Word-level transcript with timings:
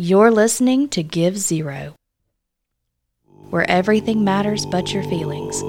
You're 0.00 0.30
listening 0.30 0.88
to 0.90 1.02
Give 1.02 1.36
Zero, 1.36 1.96
where 3.50 3.68
everything 3.68 4.22
matters 4.22 4.64
but 4.64 4.94
your 4.94 5.02
feelings. 5.02 5.60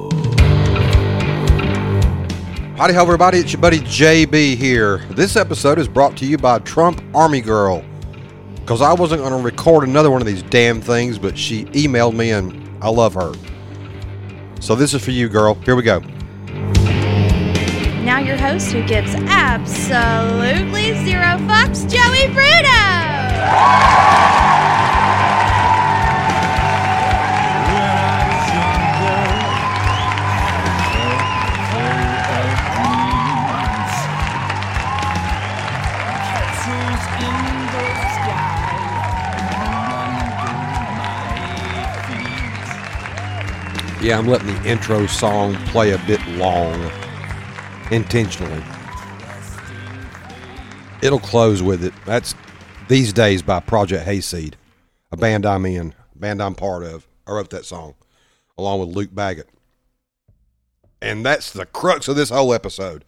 Howdy 2.77 2.93
ho, 2.93 3.01
everybody. 3.01 3.39
It's 3.39 3.53
your 3.53 3.59
buddy 3.59 3.79
JB 3.79 4.55
here. 4.55 4.99
This 5.09 5.35
episode 5.35 5.79
is 5.79 5.87
brought 5.87 6.15
to 6.17 6.27
you 6.27 6.37
by 6.37 6.59
Trump 6.59 7.01
Army 7.15 7.41
Girl. 7.41 7.83
Because 8.57 8.83
I 8.83 8.93
wasn't 8.93 9.23
going 9.23 9.35
to 9.35 9.43
record 9.43 9.89
another 9.89 10.11
one 10.11 10.21
of 10.21 10.27
these 10.27 10.43
damn 10.43 10.79
things, 10.79 11.17
but 11.17 11.35
she 11.35 11.65
emailed 11.65 12.15
me 12.15 12.29
and 12.29 12.69
I 12.83 12.89
love 12.89 13.15
her. 13.15 13.33
So 14.61 14.75
this 14.75 14.93
is 14.93 15.03
for 15.03 15.09
you, 15.09 15.27
girl. 15.27 15.55
Here 15.55 15.75
we 15.75 15.81
go. 15.81 16.01
Now, 18.03 18.19
your 18.19 18.37
host 18.37 18.67
who 18.67 18.85
gives 18.85 19.15
absolutely 19.15 20.93
zero 21.03 21.39
fucks, 21.49 21.89
Joey 21.89 22.31
Bruno! 22.31 23.18
Yeah, 44.01 44.17
I'm 44.17 44.27
letting 44.27 44.47
the 44.47 44.63
intro 44.63 45.05
song 45.07 45.55
play 45.65 45.91
a 45.91 45.97
bit 46.07 46.25
long 46.29 46.89
intentionally. 47.91 48.63
It'll 51.01 51.19
close 51.19 51.61
with 51.61 51.83
it. 51.83 51.93
That's 52.05 52.33
These 52.89 53.13
Days 53.13 53.41
by 53.43 53.59
Project 53.59 54.05
Hayseed, 54.05 54.55
a 55.11 55.17
band 55.17 55.45
I'm 55.45 55.63
in, 55.67 55.93
band 56.15 56.41
I'm 56.41 56.55
part 56.55 56.81
of. 56.81 57.07
I 57.27 57.33
wrote 57.33 57.51
that 57.51 57.63
song 57.63 57.93
along 58.57 58.79
with 58.79 58.89
Luke 58.89 59.13
Baggett. 59.13 59.47
And 60.99 61.23
that's 61.23 61.51
the 61.51 61.67
crux 61.67 62.07
of 62.07 62.15
this 62.15 62.31
whole 62.31 62.51
episode. 62.51 63.05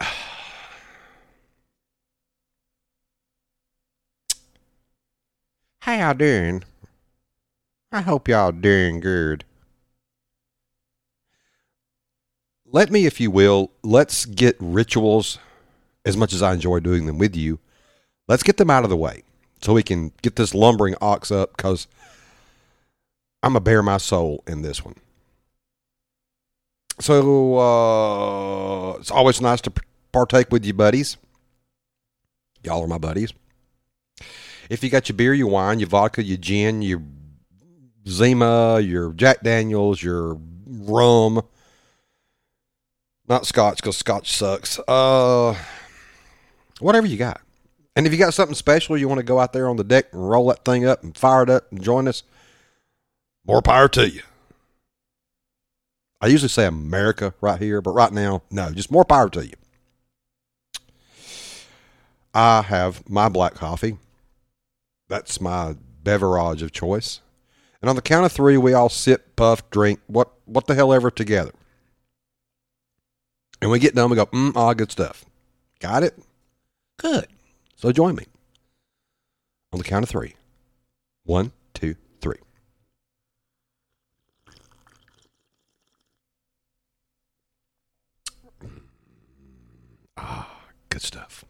How 5.80 5.94
y'all 5.94 6.14
doing? 6.14 6.62
I 7.90 8.02
hope 8.02 8.28
y'all 8.28 8.52
doing 8.52 9.00
good. 9.00 9.44
Let 12.64 12.92
me, 12.92 13.04
if 13.04 13.20
you 13.20 13.32
will, 13.32 13.72
let's 13.82 14.26
get 14.26 14.54
rituals, 14.60 15.40
as 16.04 16.16
much 16.16 16.32
as 16.32 16.40
I 16.40 16.52
enjoy 16.54 16.78
doing 16.78 17.06
them 17.06 17.18
with 17.18 17.34
you, 17.34 17.58
let's 18.28 18.42
get 18.42 18.56
them 18.56 18.70
out 18.70 18.84
of 18.84 18.90
the 18.90 18.96
way 18.96 19.22
so 19.60 19.72
we 19.72 19.82
can 19.82 20.12
get 20.22 20.36
this 20.36 20.54
lumbering 20.54 20.94
ox 21.00 21.30
up 21.30 21.56
because 21.56 21.86
I'm 23.42 23.52
going 23.52 23.60
to 23.62 23.64
bare 23.64 23.82
my 23.82 23.98
soul 23.98 24.42
in 24.46 24.62
this 24.62 24.84
one. 24.84 24.96
So 27.00 27.58
uh, 27.58 28.92
it's 28.98 29.10
always 29.10 29.40
nice 29.40 29.60
to 29.62 29.72
partake 30.12 30.52
with 30.52 30.64
you 30.64 30.72
buddies. 30.74 31.16
Y'all 32.62 32.82
are 32.82 32.86
my 32.86 32.98
buddies. 32.98 33.32
If 34.70 34.82
you 34.82 34.90
got 34.90 35.08
your 35.08 35.16
beer, 35.16 35.34
your 35.34 35.48
wine, 35.48 35.80
your 35.80 35.88
vodka, 35.88 36.22
your 36.22 36.38
gin, 36.38 36.82
your 36.82 37.02
Zima, 38.08 38.80
your 38.80 39.12
Jack 39.12 39.42
Daniels, 39.42 40.02
your 40.02 40.38
rum, 40.66 41.42
not 43.28 43.46
Scotch 43.46 43.76
because 43.76 43.96
Scotch 43.96 44.32
sucks. 44.32 44.78
Uh, 44.86 45.56
whatever 46.80 47.06
you 47.06 47.16
got. 47.16 47.40
And 47.96 48.06
if 48.06 48.12
you 48.12 48.18
got 48.18 48.34
something 48.34 48.54
special, 48.54 48.96
you 48.96 49.08
want 49.08 49.18
to 49.18 49.24
go 49.24 49.38
out 49.38 49.52
there 49.52 49.68
on 49.68 49.76
the 49.76 49.84
deck 49.84 50.06
and 50.12 50.28
roll 50.28 50.48
that 50.48 50.64
thing 50.64 50.84
up 50.84 51.02
and 51.02 51.16
fire 51.16 51.44
it 51.44 51.50
up 51.50 51.70
and 51.70 51.82
join 51.82 52.08
us, 52.08 52.24
more 53.46 53.62
power 53.62 53.88
to 53.88 54.10
you. 54.10 54.22
I 56.20 56.28
usually 56.28 56.48
say 56.48 56.66
America 56.66 57.34
right 57.40 57.60
here, 57.60 57.80
but 57.80 57.92
right 57.92 58.12
now, 58.12 58.42
no, 58.50 58.70
just 58.70 58.90
more 58.90 59.04
power 59.04 59.28
to 59.30 59.46
you. 59.46 59.54
I 62.32 62.62
have 62.62 63.08
my 63.08 63.28
black 63.28 63.54
coffee. 63.54 63.98
That's 65.08 65.40
my 65.40 65.76
beverage 66.02 66.62
of 66.62 66.72
choice. 66.72 67.20
And 67.80 67.90
on 67.90 67.96
the 67.96 68.02
count 68.02 68.24
of 68.24 68.32
three, 68.32 68.56
we 68.56 68.72
all 68.72 68.88
sip, 68.88 69.36
puff, 69.36 69.68
drink, 69.70 70.00
what 70.06 70.32
what 70.46 70.66
the 70.66 70.74
hell 70.74 70.92
ever 70.92 71.10
together. 71.10 71.52
And 73.60 73.70
we 73.70 73.78
get 73.78 73.94
done, 73.94 74.10
we 74.10 74.16
go, 74.16 74.26
mm, 74.26 74.56
all 74.56 74.74
good 74.74 74.90
stuff. 74.90 75.24
Got 75.78 76.02
it? 76.02 76.18
Good. 76.96 77.26
So 77.76 77.92
join 77.92 78.14
me. 78.14 78.26
On 79.72 79.78
the 79.78 79.84
count 79.84 80.02
of 80.02 80.08
three. 80.08 80.34
One, 81.24 81.52
two, 81.72 81.96
three. 82.20 82.38
Ah, 90.16 90.60
good 90.90 91.02
stuff. 91.02 91.44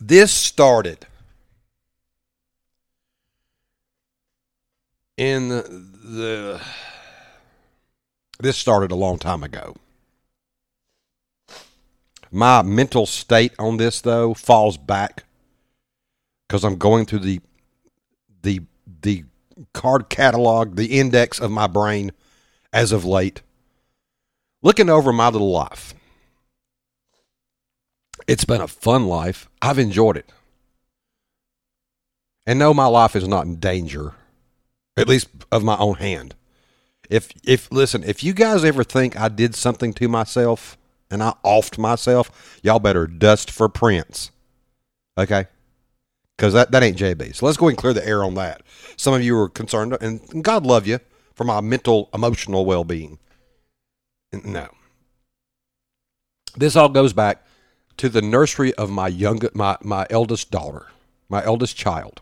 This 0.00 0.32
started 0.32 1.06
in 5.16 5.48
the, 5.48 5.62
the 5.62 6.60
this 8.38 8.56
started 8.58 8.90
a 8.90 8.94
long 8.94 9.18
time 9.18 9.42
ago. 9.42 9.76
My 12.30 12.62
mental 12.62 13.06
state 13.06 13.52
on 13.58 13.76
this 13.76 14.00
though 14.00 14.34
falls 14.34 14.76
back 14.76 15.24
because 16.46 16.64
I'm 16.64 16.76
going 16.76 17.06
through 17.06 17.20
the 17.20 17.40
the 18.42 18.62
the 19.02 19.24
card 19.72 20.08
catalog, 20.08 20.76
the 20.76 20.98
index 20.98 21.38
of 21.38 21.50
my 21.50 21.66
brain 21.66 22.12
as 22.72 22.92
of 22.92 23.04
late, 23.04 23.42
looking 24.62 24.90
over 24.90 25.12
my 25.12 25.28
little 25.28 25.50
life. 25.50 25.94
It's 28.26 28.44
been 28.44 28.60
a 28.60 28.68
fun 28.68 29.06
life. 29.06 29.48
I've 29.62 29.78
enjoyed 29.78 30.16
it. 30.16 30.30
And 32.44 32.58
no, 32.58 32.74
my 32.74 32.86
life 32.86 33.14
is 33.16 33.26
not 33.26 33.46
in 33.46 33.56
danger 33.56 34.14
at 34.96 35.08
least 35.08 35.28
of 35.52 35.62
my 35.62 35.76
own 35.76 35.96
hand. 35.96 36.34
If 37.08 37.30
if 37.44 37.70
listen, 37.70 38.02
if 38.02 38.24
you 38.24 38.32
guys 38.32 38.64
ever 38.64 38.82
think 38.82 39.18
I 39.18 39.28
did 39.28 39.54
something 39.54 39.92
to 39.94 40.08
myself 40.08 40.76
and 41.10 41.22
I 41.22 41.34
offed 41.44 41.78
myself, 41.78 42.58
y'all 42.62 42.78
better 42.78 43.06
dust 43.06 43.50
for 43.50 43.68
prints. 43.68 44.30
Okay? 45.18 45.46
Because 46.36 46.52
that, 46.52 46.70
that 46.72 46.82
ain't 46.82 46.98
JB. 46.98 47.34
So 47.34 47.46
let's 47.46 47.56
go 47.58 47.68
and 47.68 47.78
clear 47.78 47.92
the 47.92 48.06
air 48.06 48.22
on 48.22 48.34
that. 48.34 48.62
Some 48.96 49.14
of 49.14 49.22
you 49.22 49.38
are 49.38 49.48
concerned, 49.48 49.96
and 50.00 50.44
God 50.44 50.66
love 50.66 50.86
you 50.86 51.00
for 51.34 51.44
my 51.44 51.60
mental, 51.60 52.10
emotional 52.12 52.64
well 52.64 52.84
being. 52.84 53.18
No. 54.44 54.68
This 56.56 56.76
all 56.76 56.88
goes 56.88 57.12
back 57.12 57.46
to 57.96 58.08
the 58.08 58.22
nursery 58.22 58.74
of 58.74 58.90
my 58.90 59.08
young 59.08 59.40
my, 59.54 59.78
my 59.82 60.06
eldest 60.10 60.50
daughter, 60.50 60.86
my 61.28 61.42
eldest 61.44 61.76
child 61.76 62.20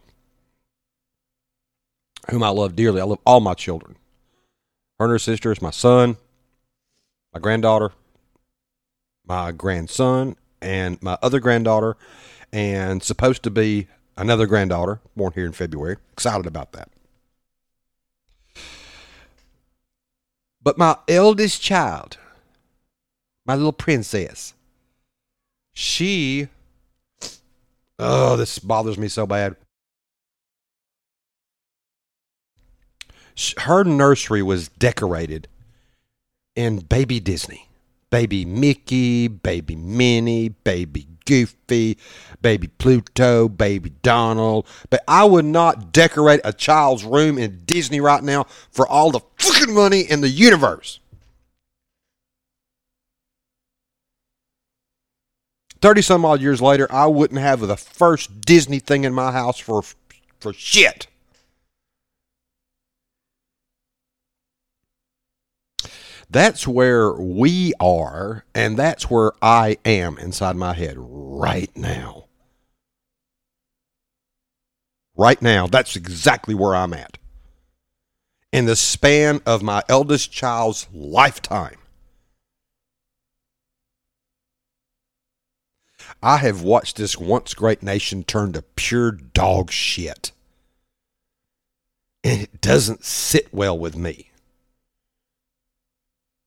whom 2.31 2.43
I 2.43 2.49
love 2.49 2.77
dearly. 2.77 3.01
I 3.01 3.05
love 3.05 3.21
all 3.27 3.41
my 3.41 3.55
children. 3.55 3.97
Her 4.99 5.07
and 5.07 5.13
her 5.13 5.19
sisters, 5.19 5.61
my 5.61 5.71
son, 5.71 6.17
my 7.33 7.41
granddaughter, 7.41 7.93
my 9.27 9.53
grandson, 9.53 10.37
and 10.61 11.03
my 11.03 11.19
other 11.23 11.41
granddaughter, 11.41 11.97
and 12.53 13.03
supposed 13.03 13.43
to 13.43 13.51
be 13.51 13.89
another 14.17 14.47
granddaughter 14.47 15.01
born 15.17 15.33
here 15.35 15.47
in 15.47 15.53
February. 15.53 15.97
Excited 16.13 16.47
about 16.47 16.73
that. 16.73 16.89
But 20.63 20.79
my 20.79 20.97
eldest 21.09 21.61
child, 21.61 22.17
my 23.45 23.55
little 23.55 23.73
princess, 23.73 24.55
she, 25.75 26.49
oh, 27.99 28.37
this 28.37 28.59
bothers 28.59 28.97
me 28.97 29.09
so 29.09 29.27
bad. 29.27 29.57
her 33.59 33.85
nursery 33.85 34.43
was 34.43 34.69
decorated 34.69 35.49
in 36.55 36.79
baby 36.79 37.21
Disney. 37.21 37.69
Baby 38.11 38.45
Mickey, 38.45 39.29
baby 39.29 39.77
Minnie, 39.77 40.51
baby 40.51 41.07
Goofy, 41.27 41.99
baby 42.43 42.69
Pluto, 42.69 43.49
baby 43.49 43.91
Donald. 44.03 44.67
But 44.91 45.03
I 45.09 45.25
would 45.25 45.45
not 45.45 45.93
decorate 45.93 46.41
a 46.45 46.53
child's 46.53 47.05
room 47.05 47.39
in 47.39 47.63
Disney 47.65 48.01
right 48.01 48.23
now 48.23 48.45
for 48.71 48.87
all 48.87 49.11
the 49.11 49.21
fucking 49.39 49.75
money 49.75 50.01
in 50.01 50.21
the 50.21 50.29
universe. 50.29 51.01
30 55.81 56.01
some 56.01 56.25
odd 56.25 56.41
years 56.41 56.63
later, 56.63 56.91
I 56.91 57.07
wouldn't 57.07 57.41
have 57.41 57.61
the 57.61 57.77
first 57.77 58.41
Disney 58.41 58.79
thing 58.79 59.05
in 59.05 59.13
my 59.13 59.33
house 59.33 59.59
for 59.59 59.83
for 60.41 60.53
shit. 60.55 61.09
That's 66.31 66.67
where 66.67 67.13
we 67.13 67.75
are, 67.79 68.45
and 68.55 68.77
that's 68.77 69.11
where 69.11 69.33
I 69.43 69.79
am 69.85 70.19
inside 70.19 70.57
my 70.57 70.73
head 70.73 70.97
right 70.99 71.75
now. 71.77 72.25
Right 75.17 75.41
now, 75.41 75.67
that's 75.67 75.95
exactly 75.97 76.55
where 76.55 76.75
I'm 76.75 76.93
at. 76.93 77.19
In 78.53 78.67
the 78.67 78.77
span 78.77 79.41
of 79.47 79.63
my 79.63 79.83
eldest 79.89 80.33
child's 80.33 80.89
lifetime, 80.93 81.79
I 86.23 86.39
have 86.39 86.63
watched 86.63 86.97
this 86.97 87.19
once 87.19 87.55
great 87.55 87.83
nation 87.83 88.25
turn 88.25 88.53
to 88.53 88.63
pure 88.63 89.13
dog 89.13 89.71
shit. 89.71 90.33
And 92.23 92.41
it 92.41 92.61
doesn't 92.61 93.05
sit 93.05 93.53
well 93.53 93.79
with 93.79 93.97
me. 93.97 94.31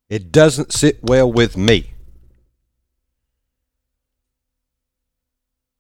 It 0.09 0.31
doesn't 0.31 0.71
sit 0.71 1.04
well 1.04 1.31
with 1.31 1.57
me. 1.57 1.92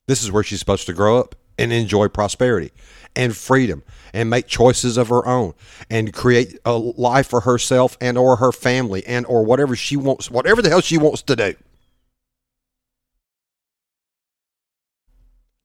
This 0.07 0.23
is 0.23 0.31
where 0.31 0.43
she's 0.43 0.59
supposed 0.59 0.85
to 0.87 0.93
grow 0.93 1.19
up 1.19 1.35
and 1.57 1.73
enjoy 1.73 2.07
prosperity 2.07 2.71
and 3.15 3.35
freedom 3.35 3.83
and 4.13 4.29
make 4.29 4.47
choices 4.47 4.95
of 4.97 5.09
her 5.09 5.25
own 5.25 5.53
and 5.89 6.13
create 6.13 6.57
a 6.65 6.73
life 6.77 7.27
for 7.27 7.41
herself 7.41 7.97
and 7.99 8.17
or 8.17 8.37
her 8.37 8.51
family 8.51 9.05
and 9.05 9.25
or 9.25 9.43
whatever 9.43 9.75
she 9.75 9.97
wants 9.97 10.29
whatever 10.29 10.61
the 10.61 10.69
hell 10.69 10.81
she 10.81 10.97
wants 10.97 11.21
to 11.23 11.35
do. 11.35 11.55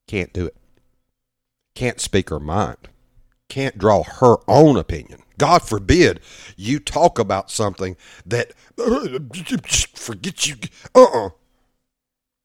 Can't 0.09 0.33
do 0.33 0.47
it. 0.47 0.57
Can't 1.75 2.01
speak 2.01 2.31
her 2.31 2.41
mind. 2.41 2.89
Can't 3.49 3.79
draw 3.79 4.03
her 4.03 4.37
own 4.49 4.77
opinion 4.77 5.23
god 5.43 5.61
forbid 5.61 6.21
you 6.57 6.79
talk 6.79 7.19
about 7.19 7.51
something 7.51 7.97
that 8.25 8.53
forget 9.97 10.47
you 10.47 10.55
uh-uh 10.95 11.31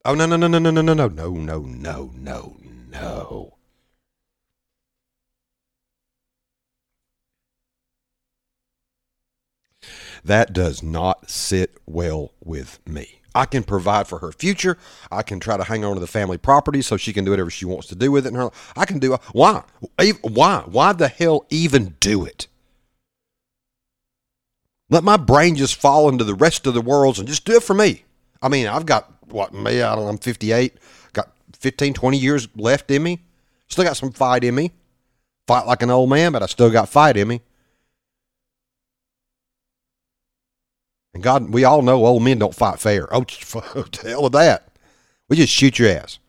oh 0.05 0.15
no 0.15 0.25
no 0.25 0.35
no 0.35 0.47
no 0.47 0.57
no 0.57 0.71
no 0.71 0.81
no 0.81 0.94
no 0.94 1.07
no 1.07 1.29
no 1.29 1.59
no 1.59 2.11
no 2.17 2.57
no. 2.89 3.53
That 10.23 10.51
does 10.53 10.81
not 10.81 11.29
sit 11.29 11.77
well 11.85 12.33
with 12.43 12.79
me. 12.88 13.21
I 13.35 13.45
can 13.45 13.63
provide 13.63 14.07
for 14.07 14.19
her 14.19 14.31
future. 14.31 14.77
I 15.11 15.21
can 15.21 15.39
try 15.39 15.57
to 15.57 15.63
hang 15.63 15.85
on 15.85 15.93
to 15.93 16.00
the 16.00 16.07
family 16.07 16.38
property 16.38 16.81
so 16.81 16.97
she 16.97 17.13
can 17.13 17.23
do 17.23 17.31
whatever 17.31 17.51
she 17.51 17.65
wants 17.65 17.88
to 17.88 17.95
do 17.95 18.11
with 18.11 18.25
it. 18.25 18.33
Her, 18.33 18.50
I 18.75 18.85
can 18.85 19.00
do 19.00 19.15
why, 19.31 19.63
why, 20.23 20.63
why 20.65 20.93
the 20.93 21.07
hell 21.07 21.45
even 21.50 21.95
do 22.00 22.25
it? 22.25 22.47
Let 24.89 25.04
my 25.04 25.18
brain 25.18 25.56
just 25.56 25.75
fall 25.75 26.07
into 26.10 26.24
the 26.24 26.36
rest 26.36 26.66
of 26.66 26.74
the 26.74 26.81
worlds 26.81 27.19
and 27.19 27.28
just 27.28 27.45
do 27.45 27.56
it 27.56 27.63
for 27.63 27.74
me. 27.74 28.04
I 28.42 28.48
mean, 28.48 28.68
I've 28.68 28.86
got 28.86 29.12
what 29.28 29.54
me. 29.54 29.81
I 29.81 29.95
don't 29.95 30.06
know. 30.06 30.10
I'm 30.10 30.18
58. 30.18 30.78
got 31.13 31.30
15, 31.60 31.94
20 31.94 32.18
years 32.18 32.48
left 32.56 32.89
in 32.92 33.04
me. 33.04 33.24
Still 33.68 33.84
got 33.84 33.98
some 33.98 34.12
fight 34.12 34.44
in 34.44 34.56
me. 34.56 34.72
Fight 35.45 35.66
like 35.66 35.81
an 35.81 35.89
old 35.89 36.10
man, 36.10 36.31
but 36.31 36.44
I 36.44 36.45
still 36.45 36.69
got 36.69 36.89
fight 36.89 37.18
in 37.18 37.28
me. 37.28 37.42
And 41.13 41.24
God, 41.24 41.50
we 41.50 41.63
all 41.63 41.81
know 41.81 42.06
old 42.06 42.24
men 42.24 42.39
don't 42.39 42.54
fight 42.54 42.80
fair. 42.80 43.07
Oh, 43.13 43.22
the 43.22 44.00
hell 44.04 44.24
with 44.24 44.34
that. 44.34 44.68
We 45.28 45.36
just 45.36 45.51
shoot 45.51 45.80
your 45.80 45.89
ass. 45.89 46.19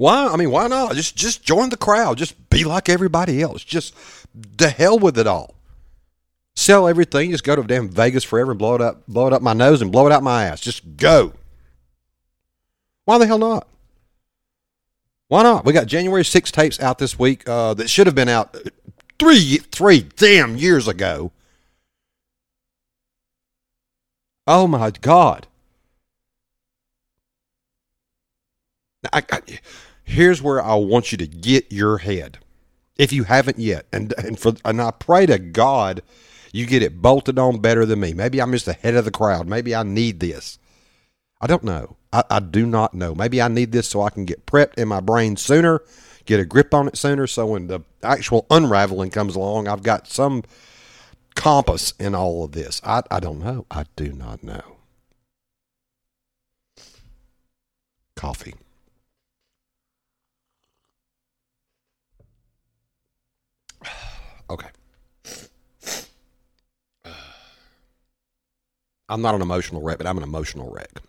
Why? 0.00 0.28
I 0.28 0.36
mean, 0.36 0.50
why 0.50 0.66
not? 0.66 0.94
Just 0.94 1.14
just 1.14 1.42
join 1.42 1.68
the 1.68 1.76
crowd. 1.76 2.16
Just 2.16 2.48
be 2.48 2.64
like 2.64 2.88
everybody 2.88 3.42
else. 3.42 3.62
Just 3.62 3.94
the 4.56 4.70
hell 4.70 4.98
with 4.98 5.18
it 5.18 5.26
all. 5.26 5.54
Sell 6.56 6.88
everything. 6.88 7.32
Just 7.32 7.44
go 7.44 7.54
to 7.54 7.62
damn 7.62 7.90
Vegas 7.90 8.24
forever 8.24 8.52
and 8.52 8.58
blow 8.58 8.76
it 8.76 8.80
up, 8.80 9.06
blow 9.06 9.26
it 9.26 9.34
up 9.34 9.42
my 9.42 9.52
nose 9.52 9.82
and 9.82 9.92
blow 9.92 10.06
it 10.06 10.12
out 10.12 10.22
my 10.22 10.46
ass. 10.46 10.62
Just 10.62 10.96
go. 10.96 11.34
Why 13.04 13.18
the 13.18 13.26
hell 13.26 13.36
not? 13.36 13.68
Why 15.28 15.42
not? 15.42 15.66
We 15.66 15.74
got 15.74 15.86
January 15.86 16.24
6 16.24 16.50
tapes 16.50 16.80
out 16.80 16.96
this 16.96 17.18
week 17.18 17.46
uh, 17.46 17.74
that 17.74 17.90
should 17.90 18.06
have 18.06 18.16
been 18.16 18.30
out 18.30 18.56
three 19.18 19.58
three 19.70 20.00
damn 20.16 20.56
years 20.56 20.88
ago. 20.88 21.30
Oh 24.46 24.66
my 24.66 24.92
God. 24.92 25.46
I, 29.12 29.22
I, 29.30 29.40
here's 30.10 30.42
where 30.42 30.62
I 30.62 30.74
want 30.74 31.12
you 31.12 31.18
to 31.18 31.26
get 31.26 31.72
your 31.72 31.98
head, 31.98 32.38
if 32.96 33.12
you 33.12 33.24
haven't 33.24 33.58
yet, 33.58 33.86
and 33.92 34.12
and 34.18 34.38
for 34.38 34.54
and 34.64 34.80
I 34.80 34.90
pray 34.90 35.26
to 35.26 35.38
God 35.38 36.02
you 36.52 36.66
get 36.66 36.82
it 36.82 37.00
bolted 37.00 37.38
on 37.38 37.60
better 37.60 37.86
than 37.86 38.00
me. 38.00 38.12
Maybe 38.12 38.40
I'm 38.40 38.52
just 38.52 38.68
ahead 38.68 38.94
of 38.94 39.04
the 39.04 39.10
crowd. 39.10 39.46
Maybe 39.46 39.74
I 39.74 39.82
need 39.82 40.20
this. 40.20 40.58
I 41.40 41.46
don't 41.46 41.64
know. 41.64 41.96
I, 42.12 42.24
I 42.28 42.40
do 42.40 42.66
not 42.66 42.94
know. 42.94 43.14
Maybe 43.14 43.40
I 43.40 43.48
need 43.48 43.72
this 43.72 43.88
so 43.88 44.02
I 44.02 44.10
can 44.10 44.24
get 44.24 44.46
prepped 44.46 44.74
in 44.74 44.88
my 44.88 45.00
brain 45.00 45.36
sooner, 45.36 45.82
get 46.26 46.40
a 46.40 46.44
grip 46.44 46.74
on 46.74 46.88
it 46.88 46.96
sooner, 46.96 47.26
so 47.26 47.46
when 47.46 47.68
the 47.68 47.80
actual 48.02 48.46
unraveling 48.50 49.10
comes 49.10 49.36
along, 49.36 49.68
I've 49.68 49.82
got 49.82 50.08
some 50.08 50.42
compass 51.34 51.94
in 51.98 52.14
all 52.14 52.44
of 52.44 52.52
this. 52.52 52.80
I, 52.84 53.02
I 53.10 53.20
don't 53.20 53.38
know. 53.38 53.64
I 53.70 53.84
do 53.96 54.12
not 54.12 54.42
know. 54.42 54.76
Coffee. 58.16 58.54
Okay. 64.50 64.68
I'm 69.08 69.22
not 69.22 69.34
an 69.36 69.42
emotional 69.42 69.80
wreck, 69.82 69.98
but 69.98 70.06
I'm 70.06 70.18
an 70.18 70.24
emotional 70.24 70.70
wreck. 70.70 70.90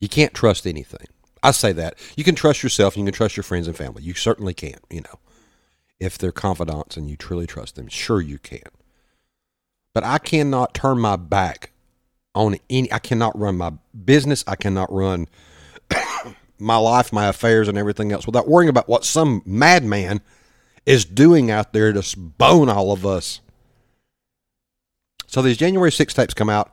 You 0.00 0.08
can't 0.08 0.32
trust 0.32 0.64
anything. 0.64 1.08
I 1.42 1.50
say 1.50 1.72
that. 1.72 1.98
You 2.16 2.22
can 2.22 2.36
trust 2.36 2.62
yourself 2.62 2.94
and 2.94 3.02
you 3.02 3.06
can 3.10 3.16
trust 3.16 3.36
your 3.36 3.42
friends 3.42 3.66
and 3.66 3.76
family. 3.76 4.04
You 4.04 4.14
certainly 4.14 4.54
can't, 4.54 4.84
you 4.90 5.00
know. 5.00 5.18
If 5.98 6.16
they're 6.18 6.30
confidants 6.30 6.96
and 6.96 7.10
you 7.10 7.16
truly 7.16 7.48
trust 7.48 7.74
them, 7.74 7.88
sure 7.88 8.20
you 8.20 8.38
can. 8.38 8.62
But 9.92 10.04
I 10.04 10.18
cannot 10.18 10.72
turn 10.72 11.00
my 11.00 11.16
back 11.16 11.72
on 12.32 12.56
any 12.70 12.92
I 12.92 13.00
cannot 13.00 13.36
run 13.36 13.56
my 13.56 13.72
business, 14.04 14.44
I 14.46 14.54
cannot 14.54 14.92
run 14.92 15.26
my 16.58 16.76
life, 16.76 17.12
my 17.12 17.26
affairs 17.26 17.68
and 17.68 17.78
everything 17.78 18.12
else 18.12 18.26
without 18.26 18.48
worrying 18.48 18.68
about 18.68 18.88
what 18.88 19.04
some 19.04 19.42
madman 19.44 20.20
is 20.86 21.04
doing 21.04 21.50
out 21.50 21.72
there 21.72 21.92
to 21.92 22.18
bone 22.18 22.68
all 22.68 22.92
of 22.92 23.04
us. 23.04 23.40
So 25.26 25.42
these 25.42 25.58
January 25.58 25.92
6 25.92 26.14
tapes 26.14 26.34
come 26.34 26.48
out 26.48 26.72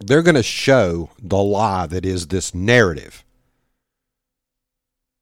they're 0.00 0.22
going 0.22 0.34
to 0.34 0.42
show 0.42 1.10
the 1.22 1.36
lie 1.36 1.86
that 1.86 2.04
is 2.04 2.28
this 2.28 2.54
narrative. 2.54 3.24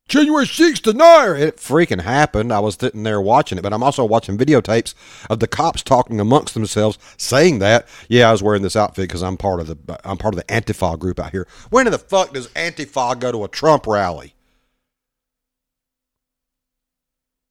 January 0.09 0.47
6th 0.47 0.83
denier. 0.83 1.37
It 1.37 1.59
freaking 1.59 2.01
happened. 2.01 2.53
I 2.53 2.61
was 2.61 2.77
sitting 2.77 3.03
there 3.03 3.21
watching 3.21 3.59
it, 3.59 3.63
but 3.63 3.75
I'm 3.75 3.83
also 3.83 4.05
watching 4.05 4.39
videotapes 4.39 4.95
of 5.29 5.39
the 5.39 5.47
cops 5.47 5.83
talking 5.83 6.19
amongst 6.19 6.55
themselves, 6.55 6.99
saying 7.19 7.59
that, 7.59 7.87
yeah, 8.09 8.29
I 8.31 8.33
was 8.33 8.43
wearing 8.43 8.63
this 8.63 8.75
outfit 8.77 9.05
because 9.05 9.23
I'm 9.23 9.37
part 9.37 9.61
of 9.61 9.67
the 9.67 10.01
I'm 10.05 10.17
part 10.17 10.35
of 10.35 10.41
the 10.41 10.47
Antifa 10.47 10.99
group 10.99 11.21
out 11.21 11.33
here. 11.33 11.47
When 11.71 11.87
in 11.87 11.93
the 11.93 11.99
fuck 11.99 12.33
does 12.33 12.49
Antifa 12.49 13.19
go 13.19 13.31
to 13.31 13.45
a 13.45 13.49
Trump 13.49 13.87
rally? 13.87 14.35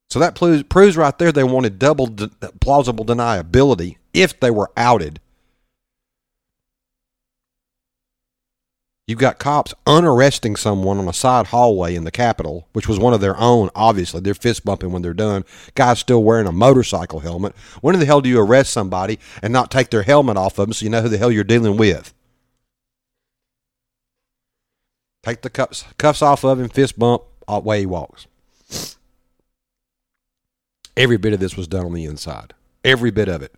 So 0.09 0.19
that 0.19 0.35
proves 0.35 0.97
right 0.97 1.17
there 1.19 1.31
they 1.31 1.43
wanted 1.43 1.77
double 1.79 2.07
de- 2.07 2.29
plausible 2.61 3.05
deniability 3.05 3.97
if 4.13 4.39
they 4.39 4.49
were 4.49 4.71
outed 4.77 5.19
You've 9.07 9.19
got 9.19 9.39
cops 9.39 9.73
unarresting 9.85 10.57
someone 10.57 10.97
on 10.97 11.07
a 11.07 11.13
side 11.13 11.47
hallway 11.47 11.95
in 11.95 12.03
the 12.03 12.11
Capitol, 12.11 12.67
which 12.73 12.89
was 12.89 12.99
one 12.99 13.13
of 13.13 13.21
their 13.21 13.37
own, 13.37 13.69
obviously. 13.73 14.19
They're 14.19 14.33
fist 14.33 14.65
bumping 14.65 14.91
when 14.91 15.01
they're 15.01 15.13
done. 15.13 15.45
Guy's 15.75 15.99
still 15.99 16.21
wearing 16.21 16.45
a 16.45 16.51
motorcycle 16.51 17.21
helmet. 17.21 17.55
When 17.79 17.95
in 17.95 18.01
the 18.01 18.05
hell 18.05 18.19
do 18.19 18.27
you 18.27 18.41
arrest 18.41 18.73
somebody 18.73 19.17
and 19.41 19.53
not 19.53 19.71
take 19.71 19.91
their 19.91 20.03
helmet 20.03 20.35
off 20.35 20.59
of 20.59 20.67
them 20.67 20.73
so 20.73 20.83
you 20.83 20.89
know 20.89 21.01
who 21.01 21.07
the 21.07 21.17
hell 21.17 21.31
you're 21.31 21.45
dealing 21.45 21.77
with? 21.77 22.13
Take 25.23 25.41
the 25.41 25.49
cuffs, 25.49 25.85
cuffs 25.97 26.21
off 26.21 26.43
of 26.43 26.59
him, 26.59 26.67
fist 26.67 26.99
bump, 26.99 27.23
away 27.47 27.81
he 27.81 27.85
walks. 27.85 28.27
Every 30.97 31.17
bit 31.17 31.31
of 31.31 31.39
this 31.39 31.55
was 31.55 31.67
done 31.67 31.85
on 31.85 31.93
the 31.93 32.03
inside. 32.03 32.53
Every 32.83 33.11
bit 33.11 33.29
of 33.29 33.41
it. 33.41 33.55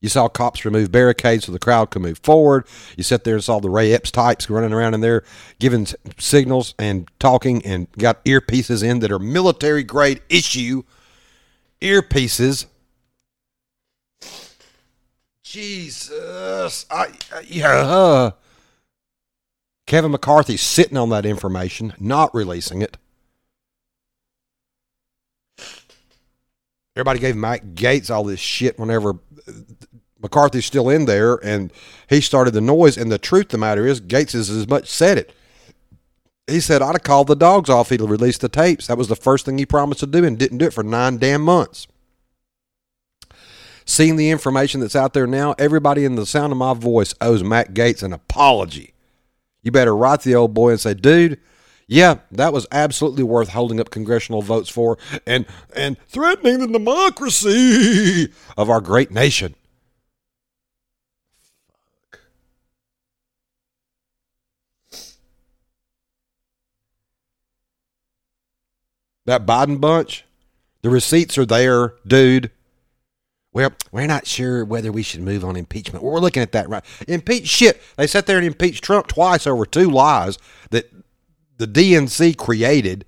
You 0.00 0.08
saw 0.08 0.28
cops 0.28 0.64
remove 0.64 0.90
barricades 0.90 1.44
so 1.44 1.52
the 1.52 1.58
crowd 1.58 1.90
could 1.90 2.00
move 2.02 2.18
forward. 2.18 2.66
You 2.96 3.02
sat 3.02 3.24
there 3.24 3.34
and 3.34 3.44
saw 3.44 3.60
the 3.60 3.68
Ray 3.68 3.92
Epps 3.92 4.10
types 4.10 4.48
running 4.48 4.72
around 4.72 4.94
in 4.94 5.02
there 5.02 5.24
giving 5.58 5.86
signals 6.18 6.74
and 6.78 7.10
talking 7.18 7.64
and 7.66 7.90
got 7.92 8.24
earpieces 8.24 8.82
in 8.82 9.00
that 9.00 9.12
are 9.12 9.18
military 9.18 9.84
grade 9.84 10.22
issue 10.30 10.84
earpieces. 11.82 12.66
Jesus. 15.42 16.86
I, 16.90 17.08
I 17.34 17.40
yeah. 17.46 18.30
Kevin 19.86 20.12
McCarthy's 20.12 20.62
sitting 20.62 20.96
on 20.96 21.10
that 21.10 21.26
information, 21.26 21.92
not 21.98 22.34
releasing 22.34 22.80
it. 22.80 22.96
Everybody 26.96 27.18
gave 27.18 27.36
Mike 27.36 27.74
Gaetz 27.74 28.10
all 28.10 28.24
this 28.24 28.40
shit 28.40 28.78
whenever 28.78 29.14
McCarthy's 30.22 30.66
still 30.66 30.88
in 30.88 31.06
there 31.06 31.36
and 31.44 31.72
he 32.08 32.20
started 32.20 32.52
the 32.52 32.60
noise. 32.60 32.96
And 32.96 33.10
the 33.10 33.18
truth 33.18 33.46
of 33.46 33.50
the 33.52 33.58
matter 33.58 33.86
is, 33.86 34.00
Gaetz 34.00 34.32
has 34.32 34.50
as 34.50 34.68
much 34.68 34.88
said 34.88 35.18
it. 35.18 35.34
He 36.46 36.60
said, 36.60 36.82
I'd 36.82 36.92
have 36.92 37.02
called 37.02 37.28
the 37.28 37.36
dogs 37.36 37.70
off. 37.70 37.90
He'd 37.90 38.00
release 38.00 38.38
the 38.38 38.48
tapes. 38.48 38.88
That 38.88 38.98
was 38.98 39.08
the 39.08 39.16
first 39.16 39.46
thing 39.46 39.56
he 39.56 39.66
promised 39.66 40.00
to 40.00 40.06
do 40.06 40.24
and 40.24 40.38
didn't 40.38 40.58
do 40.58 40.66
it 40.66 40.74
for 40.74 40.82
nine 40.82 41.18
damn 41.18 41.42
months. 41.42 41.86
Seeing 43.84 44.16
the 44.16 44.30
information 44.30 44.80
that's 44.80 44.96
out 44.96 45.14
there 45.14 45.26
now, 45.26 45.54
everybody 45.58 46.04
in 46.04 46.16
the 46.16 46.26
sound 46.26 46.52
of 46.52 46.58
my 46.58 46.74
voice 46.74 47.14
owes 47.20 47.42
Matt 47.42 47.74
Gaetz 47.74 48.02
an 48.02 48.12
apology. 48.12 48.94
You 49.62 49.70
better 49.70 49.96
write 49.96 50.22
the 50.22 50.34
old 50.34 50.54
boy 50.54 50.70
and 50.70 50.80
say, 50.80 50.94
dude, 50.94 51.40
yeah, 51.90 52.18
that 52.30 52.52
was 52.52 52.68
absolutely 52.70 53.24
worth 53.24 53.48
holding 53.48 53.80
up 53.80 53.90
congressional 53.90 54.42
votes 54.42 54.68
for 54.68 54.96
and 55.26 55.44
and 55.74 55.98
threatening 56.06 56.60
the 56.60 56.68
democracy 56.68 58.32
of 58.56 58.70
our 58.70 58.80
great 58.80 59.10
nation. 59.10 59.56
That 69.26 69.44
Biden 69.44 69.80
bunch, 69.80 70.24
the 70.82 70.90
receipts 70.90 71.36
are 71.38 71.46
there, 71.46 71.94
dude. 72.06 72.52
Well, 73.52 73.72
we're 73.90 74.06
not 74.06 74.28
sure 74.28 74.64
whether 74.64 74.92
we 74.92 75.02
should 75.02 75.22
move 75.22 75.44
on 75.44 75.56
impeachment. 75.56 76.04
We're 76.04 76.20
looking 76.20 76.44
at 76.44 76.52
that 76.52 76.68
right. 76.68 76.84
Impeach 77.08 77.48
shit. 77.48 77.82
They 77.96 78.06
sat 78.06 78.26
there 78.26 78.38
and 78.38 78.46
impeached 78.46 78.84
Trump 78.84 79.08
twice 79.08 79.44
over 79.44 79.66
two 79.66 79.90
lies 79.90 80.38
that 80.70 80.88
the 81.60 81.68
DNC 81.68 82.36
created 82.36 83.04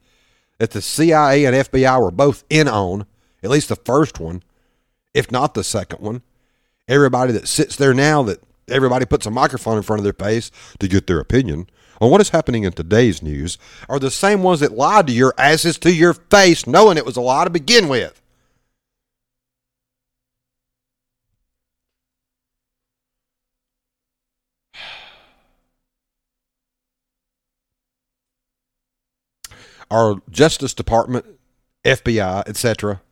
that 0.59 0.71
the 0.71 0.83
CIA 0.83 1.45
and 1.45 1.57
FBI 1.57 2.01
were 2.01 2.11
both 2.11 2.45
in 2.51 2.69
on, 2.69 3.07
at 3.43 3.51
least 3.51 3.69
the 3.69 3.77
first 3.77 4.21
one, 4.21 4.43
if 5.15 5.33
not 5.33 5.55
the 5.55 5.65
second 5.65 6.01
one. 6.01 6.23
Everybody 6.87 7.33
that 7.33 7.49
sits 7.49 7.77
there 7.77 7.95
now 7.95 8.23
that 8.25 8.43
everybody 8.69 9.07
puts 9.07 9.27
a 9.27 9.31
microphone 9.31 9.77
in 9.77 9.83
front 9.83 10.01
of 10.01 10.05
their 10.05 10.13
face 10.13 10.51
to 10.79 10.87
get 10.87 11.07
their 11.07 11.19
opinion 11.19 11.67
on 12.01 12.11
what 12.11 12.21
is 12.21 12.31
happening 12.31 12.65
in 12.65 12.73
today's 12.73 13.23
news 13.23 13.59
are 13.89 13.99
the 13.99 14.11
same 14.11 14.43
ones 14.43 14.61
that 14.61 14.73
lied 14.73 15.07
to 15.07 15.13
your 15.13 15.35
asses 15.39 15.79
to 15.79 15.93
your 15.93 16.15
face, 16.15 16.67
knowing 16.67 16.97
it 16.97 17.07
was 17.07 17.17
a 17.17 17.21
lie 17.21 17.45
to 17.45 17.51
begin 17.51 17.89
with. 17.89 18.22
Our 29.93 30.23
Justice 30.31 30.73
Department, 30.73 31.27
FBI, 31.85 32.49
etc., 32.49 33.03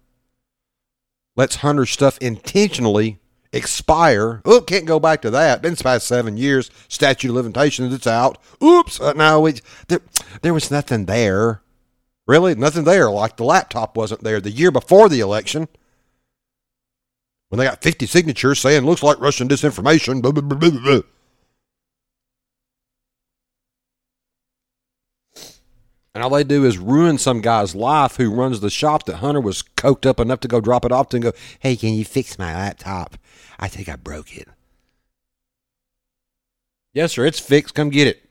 lets 1.37 1.57
Hunter 1.57 1.85
stuff 1.85 2.17
intentionally 2.19 3.21
expire. 3.53 4.41
Oh, 4.45 4.61
can't 4.63 4.87
go 4.87 4.99
back 4.99 5.23
to 5.23 5.31
that. 5.31 5.63
Been 5.63 5.77
past 5.77 6.07
seven 6.07 6.37
years. 6.37 6.71
Statute 6.89 7.29
of 7.29 7.35
limitations, 7.37 7.93
it's 7.93 8.07
out. 8.07 8.39
Oops. 8.63 8.99
Uh, 9.01 9.13
no, 9.13 9.41
we, 9.41 9.55
there, 9.89 10.01
there 10.43 10.55
was 10.55 10.71
nothing 10.71 11.05
there. 11.05 11.63
Really? 12.27 12.55
Nothing 12.55 12.85
there. 12.85 13.11
Like 13.11 13.37
the 13.37 13.45
laptop 13.45 13.97
wasn't 13.97 14.23
there 14.23 14.41
the 14.41 14.51
year 14.51 14.71
before 14.71 15.09
the 15.09 15.21
election. 15.21 15.69
When 17.49 17.59
they 17.59 17.65
got 17.65 17.83
50 17.83 18.07
signatures 18.07 18.61
saying, 18.61 18.85
looks 18.85 19.03
like 19.03 19.21
Russian 19.21 19.49
disinformation. 19.49 20.23
Blah, 20.23 20.33
blah, 20.33 20.43
blah, 20.43 21.01
And 26.14 26.25
all 26.25 26.31
they 26.31 26.45
do 26.45 26.64
is 26.64 26.79
ruin 26.79 27.19
some 27.19 27.40
guy's 27.40 27.75
life 27.75 28.17
who 28.17 28.35
runs 28.35 28.61
the 28.61 28.71
shop 28.71 29.05
that 29.07 29.17
Hunter 29.17 29.40
was 29.40 29.62
coked 29.62 30.07
up 30.07 30.19
enough 30.19 30.40
to 30.40 30.49
go 30.49 30.61
drop 30.61 30.85
it 30.85 30.90
off 30.90 31.09
to 31.11 31.17
and 31.17 31.23
go, 31.23 31.33
hey, 31.61 31.76
can 31.76 31.95
you 31.95 32.05
fix 32.05 32.38
my 32.38 32.52
laptop? 32.52 33.17
I 33.61 33.69
think 33.69 33.88
I 33.88 33.97
broke 33.97 34.37
it. 34.37 34.49
Yes, 36.93 37.12
sir, 37.12 37.25
it's 37.26 37.38
fixed. 37.38 37.75
Come 37.75 37.90
get 37.90 38.09
it. 38.09 38.29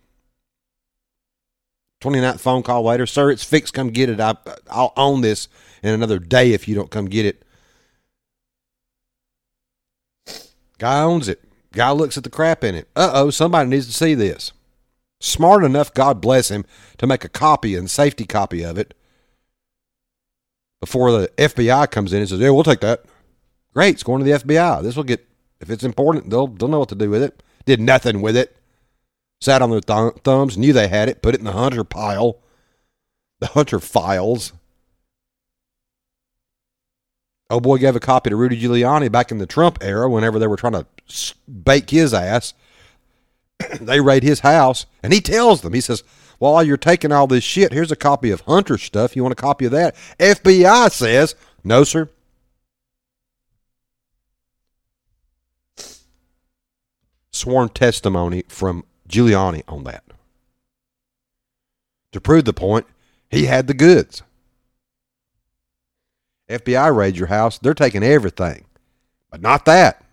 29th 2.01 2.39
phone 2.39 2.63
call 2.63 2.83
later. 2.83 3.05
Sir, 3.05 3.31
it's 3.31 3.43
fixed. 3.43 3.73
Come 3.73 3.89
get 3.89 4.09
it. 4.09 4.19
I, 4.19 4.35
I'll 4.69 4.93
own 4.97 5.21
this 5.21 5.47
in 5.81 5.93
another 5.93 6.19
day 6.19 6.51
if 6.51 6.67
you 6.67 6.75
don't 6.75 6.91
come 6.91 7.05
get 7.05 7.25
it. 7.25 7.43
Guy 10.77 11.01
owns 11.01 11.27
it. 11.27 11.43
Guy 11.73 11.91
looks 11.91 12.17
at 12.17 12.23
the 12.23 12.29
crap 12.29 12.63
in 12.63 12.75
it. 12.75 12.89
Uh 12.95 13.11
oh, 13.13 13.29
somebody 13.29 13.69
needs 13.69 13.85
to 13.87 13.93
see 13.93 14.15
this 14.15 14.53
smart 15.19 15.63
enough, 15.63 15.93
God 15.93 16.21
bless 16.21 16.49
him, 16.49 16.65
to 16.97 17.07
make 17.07 17.23
a 17.23 17.29
copy 17.29 17.75
and 17.75 17.89
safety 17.89 18.25
copy 18.25 18.63
of 18.63 18.77
it 18.77 18.93
before 20.79 21.11
the 21.11 21.27
FBI 21.37 21.89
comes 21.91 22.13
in 22.13 22.19
and 22.19 22.29
says, 22.29 22.39
"Yeah, 22.39 22.51
we'll 22.51 22.63
take 22.63 22.81
that." 22.81 23.05
Great, 23.73 23.95
it's 23.95 24.03
going 24.03 24.19
to 24.19 24.25
the 24.25 24.31
FBI. 24.33 24.81
This 24.81 24.95
will 24.95 25.03
get 25.03 25.27
if 25.59 25.69
it's 25.69 25.83
important, 25.83 26.29
they'll 26.29 26.47
they'll 26.47 26.69
know 26.69 26.79
what 26.79 26.89
to 26.89 26.95
do 26.95 27.09
with 27.09 27.21
it. 27.21 27.43
Did 27.65 27.81
nothing 27.81 28.21
with 28.21 28.37
it. 28.37 28.55
Sat 29.41 29.61
on 29.61 29.69
their 29.69 29.81
th- 29.81 30.21
thumbs, 30.23 30.57
knew 30.57 30.73
they 30.73 30.87
had 30.87 31.09
it, 31.09 31.21
put 31.21 31.35
it 31.35 31.39
in 31.39 31.45
the 31.45 31.51
hunter 31.53 31.83
pile, 31.83 32.39
the 33.39 33.47
hunter 33.47 33.79
files. 33.79 34.53
Oh 37.49 37.59
boy 37.59 37.77
gave 37.77 37.95
a 37.95 37.99
copy 37.99 38.29
to 38.29 38.35
Rudy 38.35 38.61
Giuliani 38.61 39.11
back 39.11 39.31
in 39.31 39.39
the 39.39 39.47
Trump 39.47 39.79
era 39.81 40.09
whenever 40.09 40.37
they 40.39 40.47
were 40.47 40.57
trying 40.57 40.73
to 40.73 40.85
bake 41.47 41.89
his 41.89 42.13
ass. 42.13 42.53
they 43.81 43.99
raid 43.99 44.23
his 44.23 44.41
house, 44.41 44.85
and 45.03 45.13
he 45.13 45.21
tells 45.21 45.61
them, 45.61 45.73
he 45.73 45.81
says, 45.81 46.03
while 46.37 46.63
you're 46.63 46.77
taking 46.77 47.11
all 47.11 47.27
this 47.27 47.43
shit, 47.43 47.73
here's 47.73 47.91
a 47.91 47.97
copy 47.97 48.31
of 48.31 48.41
Hunter 48.41 48.77
stuff. 48.77 49.15
You 49.15 49.23
want 49.23 49.33
a 49.33 49.35
copy 49.35 49.65
of 49.65 49.71
that? 49.71 49.95
FBI 50.19 50.89
says, 50.91 51.35
no, 51.63 51.83
sir. 51.83 52.09
Sworn 57.31 57.69
testimony 57.69 58.43
from 58.47 58.85
Giuliani 59.07 59.63
on 59.67 59.83
that. 59.83 60.03
To 62.13 62.21
prove 62.21 62.45
the 62.45 62.53
point, 62.53 62.87
he 63.29 63.45
had 63.45 63.67
the 63.67 63.73
goods. 63.73 64.23
FBI 66.49 66.95
raid 66.95 67.15
your 67.15 67.27
house, 67.27 67.59
they're 67.59 67.73
taking 67.75 68.01
everything, 68.01 68.65
but 69.29 69.41
not 69.41 69.65
that. 69.65 70.03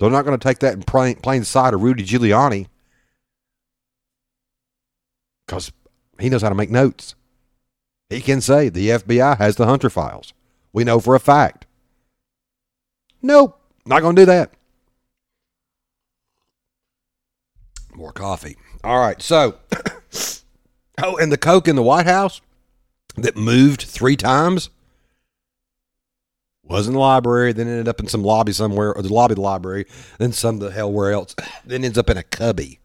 They're 0.00 0.08
not 0.08 0.24
going 0.24 0.36
to 0.36 0.42
take 0.42 0.60
that 0.60 0.72
in 0.72 0.82
plain, 0.82 1.16
plain 1.16 1.44
sight 1.44 1.74
of 1.74 1.82
Rudy 1.82 2.02
Giuliani 2.02 2.68
because 5.46 5.70
he 6.18 6.30
knows 6.30 6.40
how 6.40 6.48
to 6.48 6.54
make 6.54 6.70
notes. 6.70 7.14
He 8.08 8.22
can 8.22 8.40
say 8.40 8.70
the 8.70 8.88
FBI 8.88 9.36
has 9.36 9.56
the 9.56 9.66
Hunter 9.66 9.90
files. 9.90 10.32
We 10.72 10.84
know 10.84 11.00
for 11.00 11.14
a 11.14 11.20
fact. 11.20 11.66
Nope, 13.20 13.60
not 13.84 14.00
going 14.00 14.16
to 14.16 14.22
do 14.22 14.26
that. 14.26 14.52
More 17.94 18.12
coffee. 18.12 18.56
All 18.82 19.00
right, 19.00 19.20
so, 19.20 19.56
oh, 21.02 21.18
and 21.18 21.30
the 21.30 21.36
Coke 21.36 21.68
in 21.68 21.76
the 21.76 21.82
White 21.82 22.06
House 22.06 22.40
that 23.16 23.36
moved 23.36 23.82
three 23.82 24.16
times 24.16 24.70
was 26.70 26.86
in 26.86 26.94
the 26.94 27.00
library, 27.00 27.52
then 27.52 27.68
ended 27.68 27.88
up 27.88 28.00
in 28.00 28.06
some 28.06 28.22
lobby 28.22 28.52
somewhere, 28.52 28.94
or 28.94 29.02
the 29.02 29.12
lobby 29.12 29.32
of 29.32 29.36
the 29.36 29.42
library, 29.42 29.86
then 30.18 30.32
some 30.32 30.58
the 30.58 30.70
hell 30.70 30.92
where 30.92 31.10
else, 31.10 31.34
then 31.64 31.84
ends 31.84 31.98
up 31.98 32.08
in 32.08 32.16
a 32.16 32.22
cubby. 32.22 32.78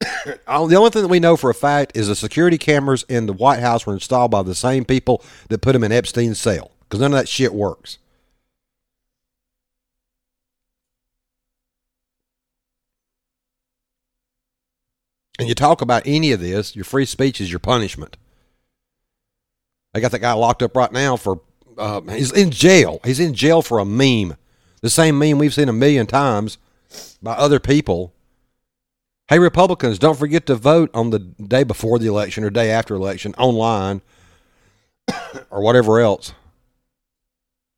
the 0.00 0.42
only 0.48 0.90
thing 0.90 1.02
that 1.02 1.08
we 1.08 1.20
know 1.20 1.36
for 1.36 1.50
a 1.50 1.54
fact 1.54 1.96
is 1.96 2.08
the 2.08 2.16
security 2.16 2.58
cameras 2.58 3.04
in 3.08 3.26
the 3.26 3.32
White 3.32 3.60
House 3.60 3.86
were 3.86 3.94
installed 3.94 4.32
by 4.32 4.42
the 4.42 4.54
same 4.54 4.84
people 4.84 5.24
that 5.48 5.62
put 5.62 5.72
them 5.72 5.84
in 5.84 5.92
Epstein's 5.92 6.38
cell, 6.38 6.72
because 6.80 7.00
none 7.00 7.12
of 7.12 7.18
that 7.18 7.28
shit 7.28 7.54
works. 7.54 7.98
And 15.38 15.48
you 15.48 15.54
talk 15.54 15.80
about 15.80 16.02
any 16.06 16.32
of 16.32 16.40
this, 16.40 16.74
your 16.74 16.84
free 16.84 17.04
speech 17.04 17.40
is 17.40 17.52
your 17.52 17.60
punishment. 17.60 18.16
I 19.94 20.00
got 20.00 20.10
that 20.12 20.18
guy 20.18 20.32
locked 20.32 20.62
up 20.62 20.74
right 20.76 20.90
now 20.90 21.16
for 21.16 21.40
uh, 21.78 22.00
he's 22.02 22.32
in 22.32 22.50
jail. 22.50 23.00
He's 23.04 23.20
in 23.20 23.34
jail 23.34 23.62
for 23.62 23.78
a 23.78 23.84
meme, 23.84 24.36
the 24.80 24.90
same 24.90 25.18
meme 25.18 25.38
we've 25.38 25.54
seen 25.54 25.68
a 25.68 25.72
million 25.72 26.06
times 26.06 26.58
by 27.22 27.32
other 27.34 27.60
people. 27.60 28.12
Hey, 29.28 29.38
Republicans, 29.38 29.98
don't 29.98 30.18
forget 30.18 30.46
to 30.46 30.54
vote 30.54 30.90
on 30.94 31.10
the 31.10 31.18
day 31.18 31.64
before 31.64 31.98
the 31.98 32.06
election 32.06 32.44
or 32.44 32.50
day 32.50 32.70
after 32.70 32.94
election 32.94 33.34
online 33.36 34.00
or 35.50 35.60
whatever 35.62 36.00
else. 36.00 36.32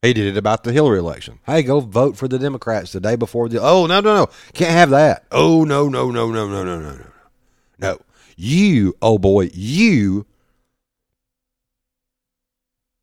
He 0.01 0.13
did 0.13 0.27
it 0.27 0.37
about 0.37 0.63
the 0.63 0.71
Hillary 0.71 0.99
election. 0.99 1.39
Hey, 1.45 1.63
go 1.63 1.81
vote 1.81 2.15
for 2.15 2.27
the 2.27 2.39
Democrats 2.39 2.93
the 2.93 3.01
day 3.01 3.17
before 3.17 3.49
the. 3.49 3.59
Oh 3.61 3.85
no 3.85 3.99
no 3.99 4.15
no! 4.15 4.27
Can't 4.53 4.71
have 4.71 4.91
that. 4.91 5.25
Oh 5.29 5.65
no 5.65 5.89
no 5.89 6.09
no 6.09 6.31
no 6.31 6.47
no 6.47 6.63
no 6.63 6.79
no 6.79 6.95
no 6.95 7.05
no! 7.79 7.99
You 8.37 8.95
oh 9.01 9.17
boy, 9.17 9.49
you 9.53 10.25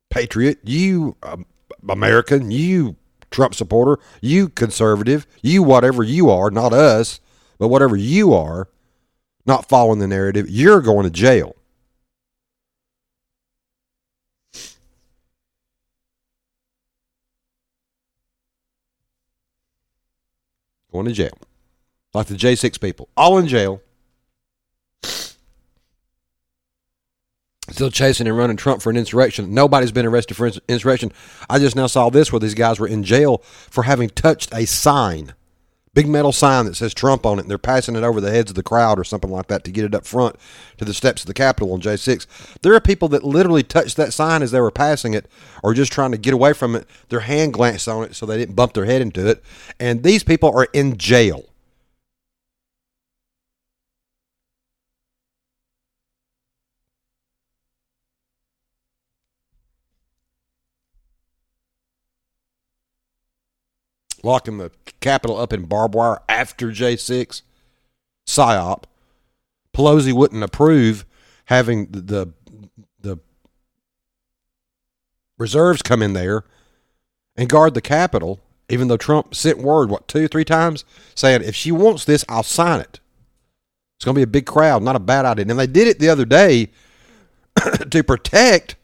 patriot, 0.09 0.59
you 0.63 1.15
um, 1.23 1.45
American, 1.89 2.51
you 2.51 2.95
Trump 3.31 3.53
supporter, 3.55 4.01
you 4.21 4.49
conservative, 4.49 5.27
you 5.41 5.63
whatever 5.63 6.03
you 6.03 6.29
are, 6.29 6.49
not 6.49 6.73
us, 6.73 7.19
but 7.57 7.67
whatever 7.67 7.95
you 7.95 8.33
are, 8.33 8.69
not 9.45 9.67
following 9.67 9.99
the 9.99 10.07
narrative, 10.07 10.49
you're 10.49 10.81
going 10.81 11.03
to 11.03 11.09
jail. 11.09 11.55
Going 20.91 21.05
to 21.05 21.11
jail. 21.11 21.37
Like 22.13 22.27
the 22.27 22.35
J6 22.35 22.79
people, 22.81 23.09
all 23.15 23.37
in 23.37 23.47
jail. 23.47 23.81
Still 27.77 27.91
chasing 27.91 28.25
and 28.25 28.35
running 28.35 28.57
Trump 28.57 28.81
for 28.81 28.89
an 28.89 28.97
insurrection. 28.97 29.53
Nobody's 29.53 29.91
been 29.91 30.07
arrested 30.07 30.35
for 30.35 30.49
insurrection. 30.67 31.11
I 31.47 31.59
just 31.59 31.75
now 31.75 31.85
saw 31.85 32.09
this 32.09 32.31
where 32.31 32.39
these 32.39 32.55
guys 32.55 32.79
were 32.79 32.87
in 32.87 33.03
jail 33.03 33.37
for 33.43 33.83
having 33.83 34.09
touched 34.09 34.51
a 34.51 34.65
sign, 34.65 35.35
big 35.93 36.07
metal 36.07 36.31
sign 36.31 36.65
that 36.65 36.75
says 36.75 36.95
Trump 36.95 37.23
on 37.23 37.37
it, 37.37 37.43
and 37.43 37.51
they're 37.51 37.59
passing 37.59 37.95
it 37.95 38.01
over 38.01 38.19
the 38.19 38.31
heads 38.31 38.49
of 38.49 38.55
the 38.55 38.63
crowd 38.63 38.97
or 38.97 39.03
something 39.03 39.29
like 39.29 39.45
that 39.49 39.63
to 39.63 39.69
get 39.69 39.85
it 39.85 39.93
up 39.93 40.07
front 40.07 40.37
to 40.79 40.85
the 40.85 40.93
steps 40.95 41.21
of 41.21 41.27
the 41.27 41.35
Capitol 41.35 41.71
on 41.71 41.79
J6. 41.79 42.25
There 42.63 42.73
are 42.73 42.81
people 42.81 43.09
that 43.09 43.23
literally 43.23 43.61
touched 43.61 43.95
that 43.97 44.11
sign 44.11 44.41
as 44.41 44.49
they 44.49 44.59
were 44.59 44.71
passing 44.71 45.13
it 45.13 45.29
or 45.61 45.75
just 45.75 45.91
trying 45.91 46.13
to 46.13 46.17
get 46.17 46.33
away 46.33 46.53
from 46.53 46.75
it. 46.75 46.87
Their 47.09 47.19
hand 47.19 47.53
glanced 47.53 47.87
on 47.87 48.05
it 48.05 48.15
so 48.15 48.25
they 48.25 48.39
didn't 48.39 48.55
bump 48.55 48.73
their 48.73 48.85
head 48.85 49.03
into 49.03 49.27
it. 49.27 49.43
And 49.79 50.01
these 50.01 50.23
people 50.23 50.49
are 50.57 50.67
in 50.73 50.97
jail. 50.97 51.45
Locking 64.23 64.57
the 64.57 64.71
Capitol 64.99 65.37
up 65.37 65.53
in 65.53 65.65
barbed 65.65 65.95
wire 65.95 66.19
after 66.27 66.67
J6, 66.67 67.41
PSYOP. 68.27 68.83
Pelosi 69.73 70.13
wouldn't 70.13 70.43
approve 70.43 71.05
having 71.45 71.85
the, 71.87 72.01
the, 72.01 72.33
the 72.99 73.19
reserves 75.37 75.81
come 75.81 76.01
in 76.01 76.13
there 76.13 76.43
and 77.35 77.47
guard 77.47 77.73
the 77.73 77.81
Capitol, 77.81 78.39
even 78.69 78.87
though 78.87 78.97
Trump 78.97 79.35
sent 79.35 79.59
word, 79.59 79.89
what, 79.89 80.07
two, 80.07 80.27
three 80.27 80.45
times, 80.45 80.83
saying, 81.15 81.43
if 81.43 81.55
she 81.55 81.71
wants 81.71 82.05
this, 82.05 82.25
I'll 82.27 82.43
sign 82.43 82.81
it. 82.81 82.99
It's 83.97 84.05
going 84.05 84.15
to 84.15 84.19
be 84.19 84.23
a 84.23 84.27
big 84.27 84.45
crowd, 84.45 84.83
not 84.83 84.95
a 84.95 84.99
bad 84.99 85.25
idea. 85.25 85.45
And 85.47 85.59
they 85.59 85.67
did 85.67 85.87
it 85.87 85.99
the 85.99 86.09
other 86.09 86.25
day 86.25 86.69
to 87.89 88.03
protect 88.03 88.75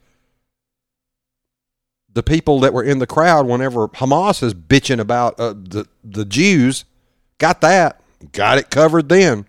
the 2.14 2.22
people 2.22 2.60
that 2.60 2.72
were 2.72 2.82
in 2.82 3.00
the 3.00 3.06
crowd 3.06 3.46
whenever 3.46 3.88
Hamas 3.88 4.42
is 4.42 4.54
bitching 4.54 5.00
about 5.00 5.38
uh, 5.38 5.52
the 5.52 5.86
the 6.02 6.24
Jews. 6.24 6.84
Got 7.38 7.60
that, 7.60 8.00
got 8.32 8.58
it 8.58 8.70
covered 8.70 9.08
then. 9.08 9.46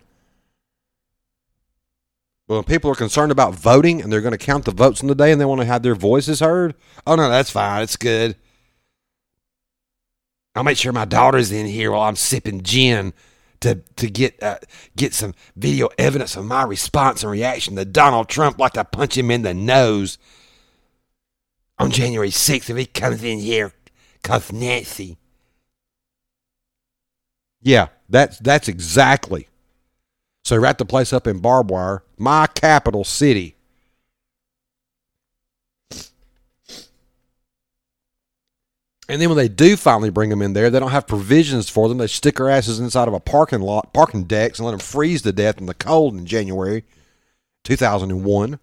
When 2.48 2.62
people 2.64 2.90
are 2.90 2.96
concerned 2.96 3.32
about 3.32 3.54
voting 3.54 4.00
and 4.00 4.12
they're 4.12 4.20
going 4.20 4.32
to 4.32 4.38
count 4.38 4.66
the 4.66 4.70
votes 4.70 5.00
in 5.00 5.08
the 5.08 5.16
day 5.16 5.32
and 5.32 5.40
they 5.40 5.44
want 5.44 5.60
to 5.62 5.66
have 5.66 5.82
their 5.82 5.96
voices 5.96 6.38
heard, 6.38 6.74
oh 7.04 7.16
no, 7.16 7.28
that's 7.28 7.50
fine, 7.50 7.82
it's 7.82 7.96
good. 7.96 8.36
I'll 10.54 10.62
make 10.62 10.78
sure 10.78 10.92
my 10.92 11.04
daughter's 11.04 11.50
in 11.50 11.66
here 11.66 11.90
while 11.90 12.02
I'm 12.02 12.16
sipping 12.16 12.62
gin 12.62 13.14
to 13.60 13.76
to 13.96 14.10
get 14.10 14.42
uh, 14.42 14.58
get 14.96 15.14
some 15.14 15.34
video 15.54 15.88
evidence 15.98 16.36
of 16.36 16.44
my 16.44 16.64
response 16.64 17.22
and 17.22 17.30
reaction 17.30 17.76
to 17.76 17.84
Donald 17.84 18.28
Trump, 18.28 18.58
like 18.58 18.72
to 18.72 18.84
punch 18.84 19.16
him 19.16 19.30
in 19.30 19.42
the 19.42 19.54
nose 19.54 20.18
on 21.78 21.90
January 21.90 22.30
6th 22.30 22.70
if 22.70 22.76
he 22.76 22.86
comes 22.86 23.22
in 23.22 23.38
here 23.38 23.72
because 24.22 24.52
Nancy. 24.52 25.18
Yeah, 27.62 27.88
that's 28.08 28.38
that's 28.38 28.68
exactly. 28.68 29.48
So 30.44 30.56
wrap 30.56 30.78
the 30.78 30.84
place 30.84 31.12
up 31.12 31.26
in 31.26 31.40
barbed 31.40 31.70
wire, 31.70 32.04
my 32.16 32.46
capital 32.46 33.02
city. 33.02 33.56
And 39.08 39.20
then 39.20 39.28
when 39.28 39.38
they 39.38 39.48
do 39.48 39.76
finally 39.76 40.10
bring 40.10 40.30
them 40.30 40.42
in 40.42 40.52
there, 40.52 40.68
they 40.68 40.80
don't 40.80 40.90
have 40.90 41.06
provisions 41.06 41.68
for 41.68 41.88
them. 41.88 41.98
They 41.98 42.08
stick 42.08 42.36
their 42.36 42.50
asses 42.50 42.80
inside 42.80 43.06
of 43.06 43.14
a 43.14 43.20
parking 43.20 43.60
lot, 43.60 43.92
parking 43.92 44.24
decks, 44.24 44.58
and 44.58 44.66
let 44.66 44.72
them 44.72 44.80
freeze 44.80 45.22
to 45.22 45.32
death 45.32 45.58
in 45.58 45.66
the 45.66 45.74
cold 45.74 46.14
in 46.14 46.26
January 46.26 46.84
2001. 47.62 48.58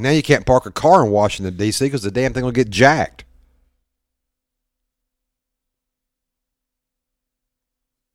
And 0.00 0.04
now 0.04 0.12
you 0.12 0.22
can't 0.22 0.46
park 0.46 0.64
a 0.64 0.70
car 0.70 1.04
in 1.04 1.10
Washington, 1.10 1.58
D.C. 1.58 1.84
because 1.84 2.00
the 2.00 2.10
damn 2.10 2.32
thing 2.32 2.42
will 2.42 2.52
get 2.52 2.70
jacked. 2.70 3.24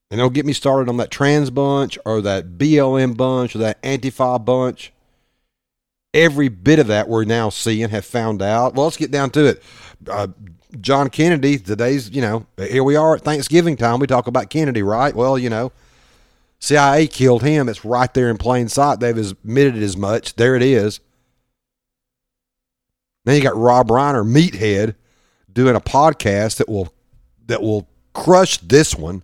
And 0.10 0.19
don't 0.19 0.34
get 0.34 0.48
me 0.48 0.54
started 0.54 0.89
on 0.89 0.98
that 0.98 1.12
trans 1.12 1.52
bunch 1.52 2.00
or 2.04 2.21
that 2.21 2.58
BLM 2.58 3.15
bunch 3.15 3.56
or 3.56 3.60
that 3.60 3.84
Antifa 3.84 4.43
bunch. 4.43 4.93
Every 6.12 6.48
bit 6.48 6.80
of 6.80 6.88
that 6.88 7.08
we're 7.08 7.24
now 7.24 7.50
seeing, 7.50 7.89
have 7.89 8.04
found 8.04 8.41
out. 8.41 8.74
Well, 8.74 8.86
let's 8.86 8.98
get 8.98 9.12
down 9.12 9.30
to 9.32 9.45
it. 9.45 9.62
Uh, 10.10 10.30
John 10.82 11.12
Kennedy, 11.12 11.60
today's, 11.60 12.10
you 12.10 12.21
know, 12.21 12.48
here 12.58 12.84
we 12.84 12.95
are 12.95 13.13
at 13.13 13.21
Thanksgiving 13.21 13.78
time. 13.78 14.00
We 14.00 14.08
talk 14.08 14.26
about 14.26 14.50
Kennedy, 14.50 14.82
right? 14.82 15.15
Well, 15.15 15.38
you 15.38 15.52
know, 15.52 15.71
CIA 16.58 17.06
killed 17.06 17.43
him. 17.43 17.69
It's 17.69 17.86
right 17.86 18.12
there 18.12 18.32
in 18.32 18.39
plain 18.39 18.69
sight. 18.69 19.02
They've 19.02 19.15
admitted 19.15 19.76
as 19.84 19.95
much. 19.95 20.36
There 20.36 20.56
it 20.56 20.63
is. 20.63 21.00
Then 23.26 23.36
you 23.36 23.42
got 23.42 23.58
Rob 23.58 23.90
Reiner, 23.90 24.26
Meathead, 24.26 24.96
doing 25.52 25.76
a 25.76 25.82
podcast 25.82 26.58
that 26.58 26.70
will 26.70 26.94
that 27.48 27.62
will 27.62 27.88
crush 28.14 28.58
this 28.60 28.96
one. 28.96 29.24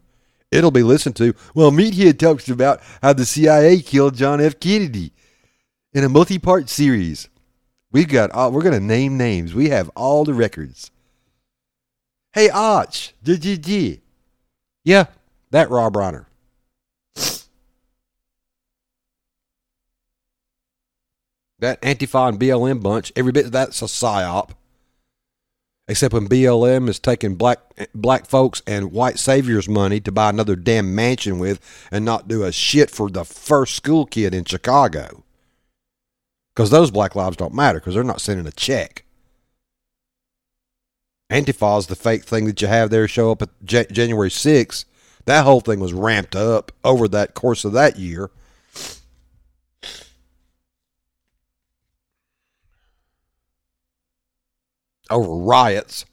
It'll 0.51 0.71
be 0.71 0.83
listened 0.83 1.15
to. 1.17 1.33
Well, 1.55 1.71
Meathead 1.71 2.19
talks 2.19 2.49
about 2.49 2.81
how 3.01 3.13
the 3.13 3.25
CIA 3.25 3.79
killed 3.79 4.15
John 4.15 4.41
F. 4.41 4.59
Kennedy 4.59 5.13
in 5.93 6.03
a 6.03 6.09
multi-part 6.09 6.69
series. 6.69 7.29
We've 7.91 8.07
got 8.07 8.31
all, 8.31 8.51
we're 8.51 8.61
going 8.61 8.79
to 8.79 8.85
name 8.85 9.17
names. 9.17 9.53
We 9.53 9.69
have 9.69 9.89
all 9.95 10.23
the 10.23 10.33
records. 10.33 10.91
Hey, 12.33 12.49
Arch, 12.49 13.13
GGG. 13.23 14.01
Yeah, 14.83 15.05
that 15.51 15.69
Rob 15.69 15.93
Reiner. 15.93 16.25
That 21.61 21.79
Antifa 21.81 22.27
and 22.27 22.39
BLM 22.39 22.81
bunch, 22.81 23.13
every 23.15 23.31
bit 23.31 23.45
of 23.45 23.51
that's 23.51 23.81
a 23.81 23.85
psyop. 23.85 24.49
Except 25.87 26.13
when 26.13 26.27
BLM 26.27 26.89
is 26.89 26.99
taking 26.99 27.35
black 27.35 27.59
black 27.93 28.25
folks 28.25 28.61
and 28.65 28.91
white 28.91 29.19
saviors' 29.19 29.69
money 29.69 29.99
to 29.99 30.11
buy 30.11 30.29
another 30.29 30.55
damn 30.55 30.95
mansion 30.95 31.37
with 31.37 31.59
and 31.91 32.03
not 32.03 32.27
do 32.27 32.43
a 32.43 32.51
shit 32.51 32.89
for 32.89 33.09
the 33.09 33.25
first 33.25 33.75
school 33.75 34.05
kid 34.05 34.33
in 34.33 34.45
Chicago. 34.45 35.23
Because 36.55 36.69
those 36.69 36.91
black 36.91 37.15
lives 37.15 37.37
don't 37.37 37.53
matter 37.53 37.79
because 37.79 37.93
they're 37.93 38.03
not 38.03 38.21
sending 38.21 38.47
a 38.47 38.51
check. 38.51 39.05
Antifa 41.31 41.79
is 41.79 41.87
the 41.87 41.95
fake 41.95 42.23
thing 42.23 42.45
that 42.45 42.61
you 42.61 42.67
have 42.67 42.89
there 42.89 43.07
show 43.07 43.31
up 43.31 43.41
at 43.41 43.49
J- 43.63 43.87
January 43.91 44.29
6th. 44.29 44.85
That 45.25 45.45
whole 45.45 45.61
thing 45.61 45.79
was 45.79 45.93
ramped 45.93 46.35
up 46.35 46.71
over 46.83 47.07
that 47.07 47.35
course 47.35 47.63
of 47.63 47.71
that 47.73 47.97
year. 47.97 48.31
Over 55.11 55.33
riots, 55.33 56.05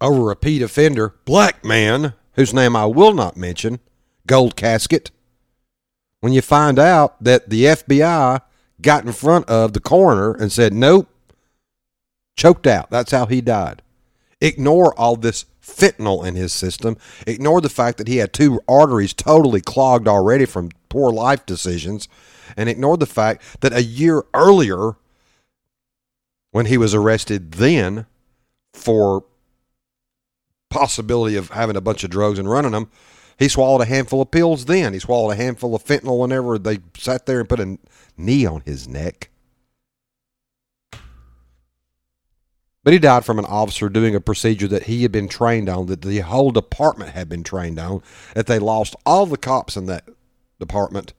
over 0.00 0.22
repeat 0.22 0.62
offender, 0.62 1.14
black 1.24 1.64
man, 1.64 2.14
whose 2.34 2.54
name 2.54 2.76
I 2.76 2.86
will 2.86 3.12
not 3.12 3.36
mention, 3.36 3.80
gold 4.26 4.56
casket. 4.56 5.10
When 6.20 6.32
you 6.32 6.42
find 6.42 6.78
out 6.78 7.22
that 7.22 7.50
the 7.50 7.64
FBI 7.64 8.42
got 8.80 9.04
in 9.04 9.12
front 9.12 9.48
of 9.48 9.72
the 9.72 9.80
coroner 9.80 10.32
and 10.32 10.52
said, 10.52 10.72
nope, 10.72 11.08
choked 12.36 12.66
out. 12.66 12.90
That's 12.90 13.12
how 13.12 13.26
he 13.26 13.40
died. 13.40 13.82
Ignore 14.40 14.98
all 14.98 15.16
this 15.16 15.44
fentanyl 15.62 16.26
in 16.26 16.34
his 16.34 16.52
system. 16.52 16.96
Ignore 17.26 17.60
the 17.60 17.68
fact 17.68 17.98
that 17.98 18.08
he 18.08 18.16
had 18.16 18.32
two 18.32 18.60
arteries 18.66 19.12
totally 19.12 19.60
clogged 19.60 20.08
already 20.08 20.46
from 20.46 20.70
poor 20.88 21.12
life 21.12 21.44
decisions. 21.44 22.08
And 22.56 22.68
ignore 22.68 22.96
the 22.96 23.06
fact 23.06 23.60
that 23.60 23.72
a 23.72 23.82
year 23.82 24.24
earlier, 24.34 24.96
when 26.50 26.66
he 26.66 26.76
was 26.76 26.94
arrested 26.94 27.52
then 27.52 28.06
for 28.72 29.24
possibility 30.68 31.36
of 31.36 31.50
having 31.50 31.76
a 31.76 31.80
bunch 31.80 32.04
of 32.04 32.10
drugs 32.10 32.38
and 32.38 32.50
running 32.50 32.72
them. 32.72 32.90
He 33.38 33.48
swallowed 33.48 33.80
a 33.80 33.86
handful 33.86 34.22
of 34.22 34.30
pills 34.30 34.66
then. 34.66 34.92
He 34.92 34.98
swallowed 34.98 35.32
a 35.32 35.36
handful 35.36 35.74
of 35.74 35.84
fentanyl 35.84 36.18
whenever 36.18 36.58
they 36.58 36.78
sat 36.96 37.26
there 37.26 37.40
and 37.40 37.48
put 37.48 37.60
a 37.60 37.78
knee 38.16 38.46
on 38.46 38.62
his 38.64 38.86
neck. 38.86 39.30
But 42.82 42.92
he 42.94 42.98
died 42.98 43.24
from 43.24 43.38
an 43.38 43.44
officer 43.44 43.88
doing 43.88 44.14
a 44.14 44.20
procedure 44.20 44.68
that 44.68 44.84
he 44.84 45.02
had 45.02 45.12
been 45.12 45.28
trained 45.28 45.68
on, 45.68 45.86
that 45.86 46.02
the 46.02 46.20
whole 46.20 46.50
department 46.50 47.10
had 47.10 47.28
been 47.28 47.42
trained 47.42 47.78
on, 47.78 48.02
that 48.34 48.46
they 48.46 48.58
lost 48.58 48.96
all 49.04 49.26
the 49.26 49.36
cops 49.36 49.76
in 49.76 49.86
that 49.86 50.08
department 50.58 51.12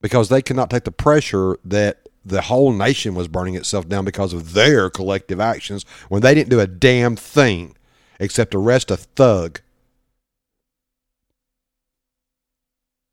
because 0.00 0.28
they 0.28 0.42
could 0.42 0.56
not 0.56 0.70
take 0.70 0.84
the 0.84 0.92
pressure 0.92 1.58
that 1.64 2.05
the 2.26 2.42
whole 2.42 2.72
nation 2.72 3.14
was 3.14 3.28
burning 3.28 3.54
itself 3.54 3.88
down 3.88 4.04
because 4.04 4.32
of 4.32 4.52
their 4.52 4.90
collective 4.90 5.40
actions 5.40 5.84
when 6.08 6.22
they 6.22 6.34
didn't 6.34 6.50
do 6.50 6.60
a 6.60 6.66
damn 6.66 7.16
thing 7.16 7.76
except 8.18 8.54
arrest 8.54 8.90
a 8.90 8.96
thug. 8.96 9.60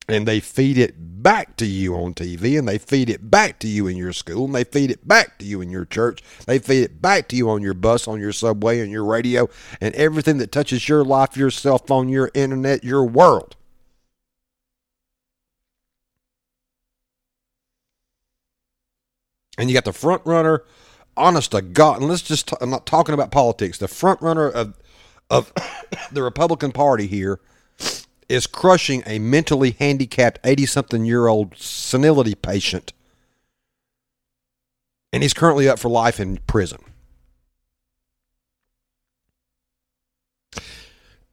and 0.08 0.28
they 0.28 0.40
feed 0.40 0.78
it 0.78 0.96
back 1.24 1.56
to 1.58 1.66
you 1.66 1.96
on 1.96 2.14
TV 2.14 2.60
and 2.60 2.68
they 2.68 2.78
feed 2.78 3.10
it 3.10 3.32
back 3.32 3.60
to 3.60 3.68
you 3.68 3.88
in 3.88 3.96
your 3.96 4.12
school 4.12 4.46
and 4.46 4.54
they 4.54 4.64
feed 4.64 4.92
it 4.92 5.08
back 5.08 5.38
to 5.40 5.46
you 5.46 5.62
in 5.62 5.70
your 5.70 5.86
church. 5.86 6.22
They 6.46 6.60
feed 6.60 6.84
it 6.84 7.02
back 7.02 7.30
to 7.30 7.36
you 7.36 7.50
on 7.50 7.62
your 7.62 7.74
bus, 7.74 8.08
on 8.08 8.20
your 8.20 8.34
subway, 8.34 8.82
on 8.82 8.90
your 8.90 9.06
radio, 9.06 9.50
and 9.80 9.96
everything 9.96 10.38
that 10.40 10.52
touches 10.52 10.90
your 10.90 11.06
life, 11.06 11.38
your 11.38 11.52
cell 11.52 11.78
phone, 11.78 12.10
your 12.10 12.30
internet, 12.34 12.84
your 12.84 13.06
world. 13.06 13.56
And 19.58 19.70
you 19.70 19.74
got 19.74 19.86
the 19.86 19.94
front 19.94 20.22
runner, 20.26 20.64
honest 21.16 21.52
to 21.52 21.62
God, 21.62 22.00
and 22.00 22.10
let's 22.10 22.22
just, 22.22 22.54
i 22.54 22.58
I'm 22.62 22.70
not 22.70 22.86
talking 22.86 23.14
about 23.14 23.32
politics, 23.32 23.78
the 23.78 23.88
front 23.88 24.22
runner 24.22 24.50
of, 24.50 24.78
of 25.30 25.54
the 26.12 26.24
Republican 26.24 26.72
Party 26.72 27.08
here 27.08 27.40
is 28.30 28.48
crushing 28.48 29.04
a 29.06 29.20
mentally 29.20 29.72
handicapped 29.72 30.40
80 30.44 30.66
something 30.66 31.06
year 31.06 31.28
old 31.28 31.58
senility 31.58 32.36
patient. 32.36 32.94
And 35.12 35.22
he's 35.22 35.34
currently 35.34 35.70
up 35.70 35.78
for 35.78 35.90
life 35.90 36.20
in 36.20 36.38
prison. 36.48 36.80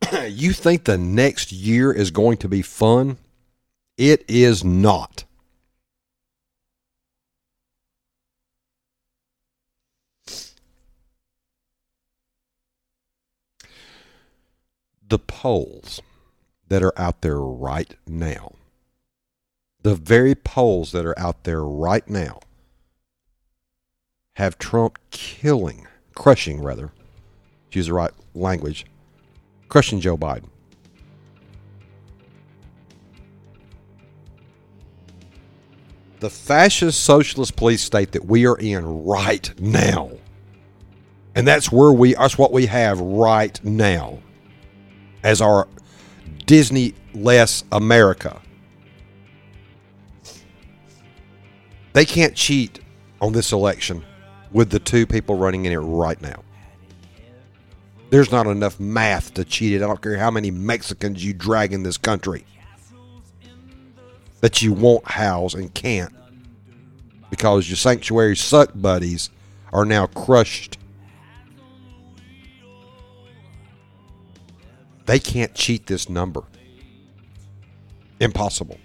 you 0.29 0.53
think 0.53 0.85
the 0.85 0.99
next 0.99 1.53
year 1.53 1.93
is 1.93 2.11
going 2.11 2.37
to 2.39 2.49
be 2.49 2.63
fun? 2.63 3.17
It 3.97 4.25
is 4.29 4.65
not. 4.65 5.25
The 15.11 15.19
polls 15.19 16.01
that 16.69 16.85
are 16.85 16.97
out 16.97 17.21
there 17.21 17.41
right 17.41 17.97
now, 18.07 18.53
the 19.83 19.97
very 19.97 20.37
polls 20.37 20.93
that 20.93 21.05
are 21.05 21.19
out 21.19 21.43
there 21.43 21.65
right 21.65 22.09
now, 22.09 22.39
have 24.35 24.57
Trump 24.57 25.01
killing, 25.11 25.89
crushing 26.15 26.63
rather, 26.63 26.93
to 27.73 27.79
use 27.81 27.89
the 27.89 27.93
right 27.93 28.13
language, 28.37 28.87
crushing 29.69 30.01
Joe 30.01 30.17
Biden. 30.17 30.49
The 36.21 36.31
fascist 36.31 37.03
socialist 37.03 37.57
police 37.57 37.83
state 37.83 38.13
that 38.13 38.27
we 38.27 38.47
are 38.47 38.59
in 38.59 39.05
right 39.05 39.53
now, 39.59 40.13
and 41.35 41.49
that's 41.49 41.73
where 41.73 41.91
we, 41.91 42.15
that's 42.15 42.39
what 42.39 42.53
we 42.53 42.67
have 42.67 43.01
right 43.01 43.59
now 43.65 44.21
as 45.23 45.41
our 45.41 45.69
Disney 46.47 46.95
less 47.15 47.65
America. 47.73 48.41
They 51.93 52.05
can't 52.05 52.35
cheat 52.35 52.81
on 53.21 53.33
this 53.33 53.53
election 53.53 54.05
with 54.53 54.71
the 54.71 54.79
two 54.79 55.07
people 55.07 55.37
running 55.37 55.65
in 55.65 55.73
it 55.73 55.77
right 55.79 56.21
now. 56.21 56.43
There's 58.11 58.33
not 58.33 58.47
enough 58.47 58.81
math 58.81 59.35
to 59.35 59.45
cheat 59.45 59.75
it. 59.75 59.83
I 59.83 59.87
don't 59.87 60.03
care 60.03 60.17
how 60.17 60.31
many 60.31 60.51
Mexicans 60.51 61.25
you 61.25 61.33
drag 61.33 61.73
in 61.73 61.85
this 61.85 61.97
country 61.97 62.45
that 64.41 64.63
you 64.63 64.73
won't 64.73 65.07
house 65.07 65.55
and 65.55 65.73
can't 65.73 66.13
because 67.31 67.69
your 67.69 67.77
sanctuary 67.77 68.37
suck 68.37 68.73
buddies 68.75 69.31
are 69.73 69.85
now 69.85 70.07
crushed 70.07 70.79
They 75.11 75.19
can't 75.19 75.53
cheat 75.57 75.87
this 75.87 76.09
number. 76.09 76.45
Impossible. 78.21 78.79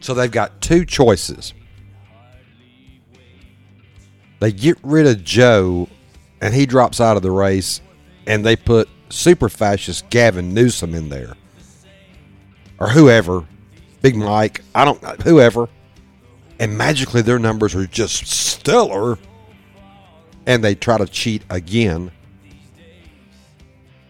So 0.00 0.14
they've 0.14 0.28
got 0.28 0.60
two 0.60 0.84
choices. 0.84 1.54
They 4.40 4.50
get 4.50 4.78
rid 4.82 5.06
of 5.06 5.22
Joe 5.22 5.88
and 6.40 6.52
he 6.52 6.66
drops 6.66 7.00
out 7.00 7.16
of 7.16 7.22
the 7.22 7.30
race 7.30 7.80
and 8.26 8.44
they 8.44 8.56
put 8.56 8.88
super 9.10 9.48
fascist 9.48 10.10
Gavin 10.10 10.52
Newsom 10.52 10.92
in 10.92 11.08
there. 11.08 11.34
Or 12.80 12.88
whoever. 12.88 13.46
Big 14.02 14.16
Mike. 14.16 14.64
I 14.74 14.84
don't 14.84 15.00
know 15.04 15.14
whoever. 15.22 15.68
And 16.58 16.76
magically 16.76 17.22
their 17.22 17.38
numbers 17.38 17.76
are 17.76 17.86
just 17.86 18.26
stellar. 18.26 19.20
And 20.46 20.64
they 20.64 20.74
try 20.74 20.98
to 20.98 21.06
cheat 21.06 21.44
again 21.48 22.10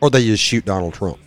or 0.01 0.11
they 0.11 0.25
just 0.25 0.43
shoot 0.43 0.65
Donald 0.65 0.95
Trump. 0.95 1.19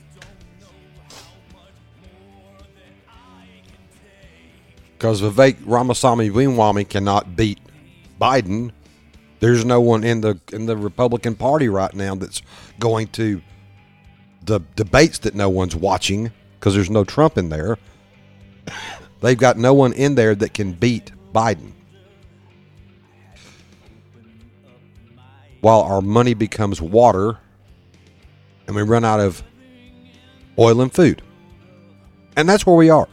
Because 4.94 5.22
Vivek 5.22 5.58
Ramaswamy 5.66 6.30
Ramaswamy 6.30 6.86
cannot 6.86 7.36
beat 7.36 7.60
Biden. 8.20 8.72
There's 9.40 9.66
no 9.66 9.82
one 9.82 10.04
in 10.04 10.22
the 10.22 10.40
in 10.54 10.68
the 10.68 10.78
Republican 10.78 11.36
Party 11.36 11.68
right 11.70 11.94
now 11.94 12.14
that's 12.14 12.44
going 12.80 13.08
to 13.08 13.42
the 14.44 14.60
debates 14.76 15.20
that 15.20 15.34
no 15.34 15.50
one's 15.50 15.76
watching 15.76 16.32
because 16.60 16.76
there's 16.76 16.90
no 16.90 17.04
Trump 17.04 17.38
in 17.38 17.50
there. 17.50 17.78
They've 19.22 19.38
got 19.38 19.58
no 19.58 19.74
one 19.74 19.94
in 19.94 20.16
there 20.16 20.36
that 20.36 20.54
can 20.54 20.74
beat 20.74 21.12
Biden. 21.34 21.72
While 25.62 25.82
our 25.82 26.02
money 26.02 26.34
becomes 26.34 26.82
water 26.82 27.38
and 28.72 28.78
we 28.78 28.84
run 28.84 29.04
out 29.04 29.20
of 29.20 29.44
oil 30.58 30.80
and 30.80 30.94
food. 30.94 31.22
And 32.38 32.48
that's 32.48 32.66
where 32.66 32.76
we 32.76 32.90
are. 32.90 33.08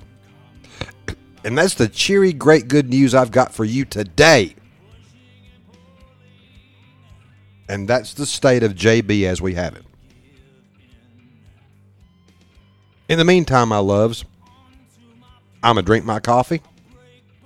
And 1.44 1.56
that's 1.56 1.74
the 1.74 1.88
cheery, 1.88 2.32
great, 2.32 2.66
good 2.68 2.90
news 2.90 3.14
I've 3.14 3.30
got 3.30 3.54
for 3.54 3.64
you 3.64 3.84
today. 3.84 4.56
And 7.68 7.88
that's 7.88 8.12
the 8.14 8.26
state 8.26 8.64
of 8.64 8.74
JB 8.74 9.22
as 9.22 9.40
we 9.40 9.54
have 9.54 9.76
it. 9.76 9.84
In 13.08 13.18
the 13.18 13.24
meantime, 13.24 13.68
my 13.68 13.78
loves, 13.78 14.24
I'm 15.62 15.74
going 15.74 15.76
to 15.76 15.82
drink 15.82 16.04
my 16.04 16.18
coffee. 16.18 16.60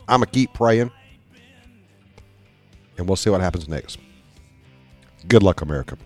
I'm 0.08 0.20
going 0.20 0.26
to 0.26 0.32
keep 0.32 0.52
praying. 0.54 0.90
And 2.96 3.06
we'll 3.06 3.16
see 3.16 3.30
what 3.30 3.42
happens 3.42 3.68
next. 3.68 3.98
Good 5.28 5.42
luck, 5.42 5.60
America. 5.60 5.98